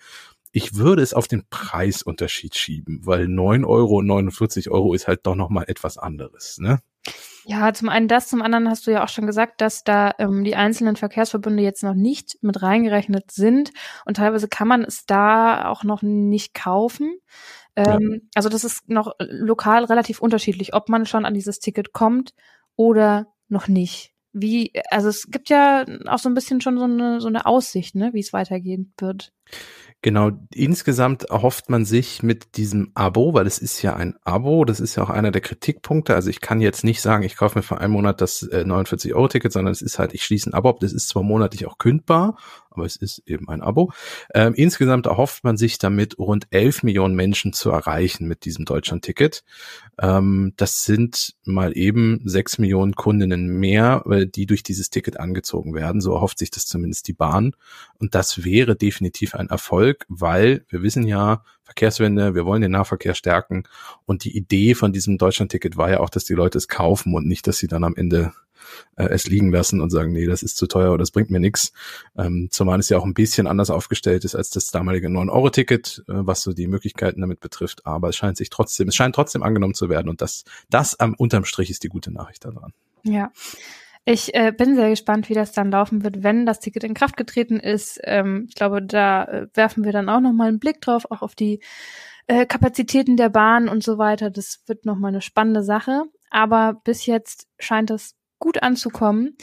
[0.51, 5.25] Ich würde es auf den Preisunterschied schieben, weil 9 Euro und 49 Euro ist halt
[5.25, 6.79] doch nochmal etwas anderes, ne?
[7.45, 10.43] Ja, zum einen das, zum anderen hast du ja auch schon gesagt, dass da ähm,
[10.43, 13.71] die einzelnen Verkehrsverbünde jetzt noch nicht mit reingerechnet sind
[14.05, 17.17] und teilweise kann man es da auch noch nicht kaufen.
[17.75, 18.19] Ähm, ja.
[18.35, 22.33] Also das ist noch lokal relativ unterschiedlich, ob man schon an dieses Ticket kommt
[22.75, 24.11] oder noch nicht.
[24.31, 27.93] Wie, also es gibt ja auch so ein bisschen schon so eine, so eine Aussicht,
[27.95, 29.31] ne, wie es weitergehen wird.
[30.03, 34.81] Genau, insgesamt erhofft man sich mit diesem Abo, weil es ist ja ein Abo, das
[34.81, 36.13] ist ja auch einer der Kritikpunkte.
[36.13, 39.53] Also ich kann jetzt nicht sagen, ich kaufe mir für einen Monat das äh, 49-Euro-Ticket,
[39.53, 40.81] sondern es ist halt, ich schließe ein Abo ab.
[40.81, 42.35] Das ist zwar monatlich auch kündbar,
[42.73, 43.91] aber es ist eben ein Abo.
[44.33, 49.43] Ähm, insgesamt erhofft man sich damit rund 11 Millionen Menschen zu erreichen mit diesem Deutschland-Ticket.
[50.01, 55.73] Ähm, das sind mal eben 6 Millionen Kundinnen mehr, äh, die durch dieses Ticket angezogen
[55.73, 56.01] werden.
[56.01, 57.55] So erhofft sich das zumindest die Bahn.
[57.99, 63.15] Und das wäre definitiv ein Erfolg, weil wir wissen ja, Verkehrswende, wir wollen den Nahverkehr
[63.15, 63.63] stärken.
[64.05, 67.27] Und die Idee von diesem Deutschland-Ticket war ja auch, dass die Leute es kaufen und
[67.27, 68.33] nicht, dass sie dann am Ende
[68.95, 71.39] äh, es liegen lassen und sagen, nee, das ist zu teuer oder das bringt mir
[71.39, 71.73] nichts.
[72.17, 76.13] Ähm, zumal es ja auch ein bisschen anders aufgestellt ist als das damalige 9-Euro-Ticket, äh,
[76.13, 77.85] was so die Möglichkeiten damit betrifft.
[77.85, 81.13] Aber es scheint sich trotzdem, es scheint trotzdem angenommen zu werden und das, das am
[81.15, 82.73] unterm Strich ist die gute Nachricht daran.
[83.03, 83.31] Ja.
[84.05, 87.15] Ich äh, bin sehr gespannt, wie das dann laufen wird, wenn das Ticket in Kraft
[87.15, 87.99] getreten ist.
[88.03, 91.21] Ähm, ich glaube, da äh, werfen wir dann auch noch mal einen Blick drauf, auch
[91.21, 91.61] auf die
[92.27, 94.29] äh, Kapazitäten der Bahn und so weiter.
[94.29, 96.03] Das wird noch mal eine spannende Sache.
[96.29, 99.37] Aber bis jetzt scheint es gut anzukommen.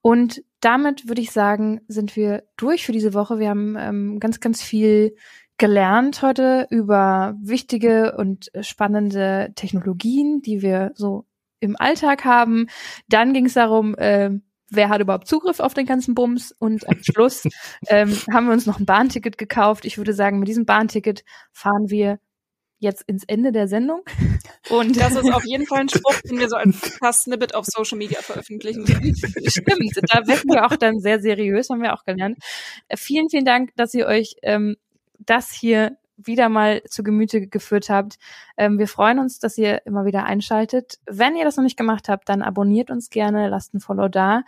[0.00, 3.38] Und damit würde ich sagen, sind wir durch für diese Woche.
[3.38, 5.16] Wir haben ähm, ganz, ganz viel
[5.58, 11.26] gelernt heute über wichtige und spannende Technologien, die wir so
[11.60, 12.68] im Alltag haben.
[13.08, 14.30] Dann ging es darum, äh,
[14.70, 16.52] wer hat überhaupt Zugriff auf den ganzen Bums?
[16.58, 17.44] Und am Schluss
[17.88, 19.84] ähm, haben wir uns noch ein Bahnticket gekauft.
[19.84, 22.18] Ich würde sagen, mit diesem Bahnticket fahren wir
[22.80, 24.02] jetzt ins Ende der Sendung.
[24.70, 27.98] Und das ist auf jeden Fall ein Spruch, den wir so als Snippet auf Social
[27.98, 28.86] Media veröffentlichen.
[28.86, 32.38] Stimmt, da werden wir auch dann sehr seriös, haben wir auch gelernt.
[32.86, 34.76] Äh, vielen, vielen Dank, dass ihr euch ähm,
[35.18, 38.16] das hier wieder mal zu Gemüte geführt habt.
[38.56, 40.98] Ähm, wir freuen uns, dass ihr immer wieder einschaltet.
[41.06, 44.42] Wenn ihr das noch nicht gemacht habt, dann abonniert uns gerne, lasst ein Follow da,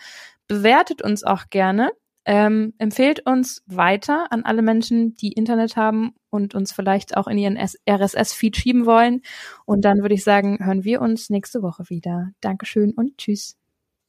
[0.49, 1.93] bewertet uns auch gerne.
[2.27, 7.39] Ähm, empfehlt uns weiter an alle Menschen, die Internet haben und uns vielleicht auch in
[7.39, 9.23] ihren RSS-Feed schieben wollen.
[9.64, 12.33] Und dann würde ich sagen, hören wir uns nächste Woche wieder.
[12.41, 13.57] Dankeschön und tschüss.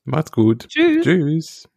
[0.04, 0.68] Macht's gut.
[0.68, 1.04] Tschüss.
[1.04, 1.70] Tschüss.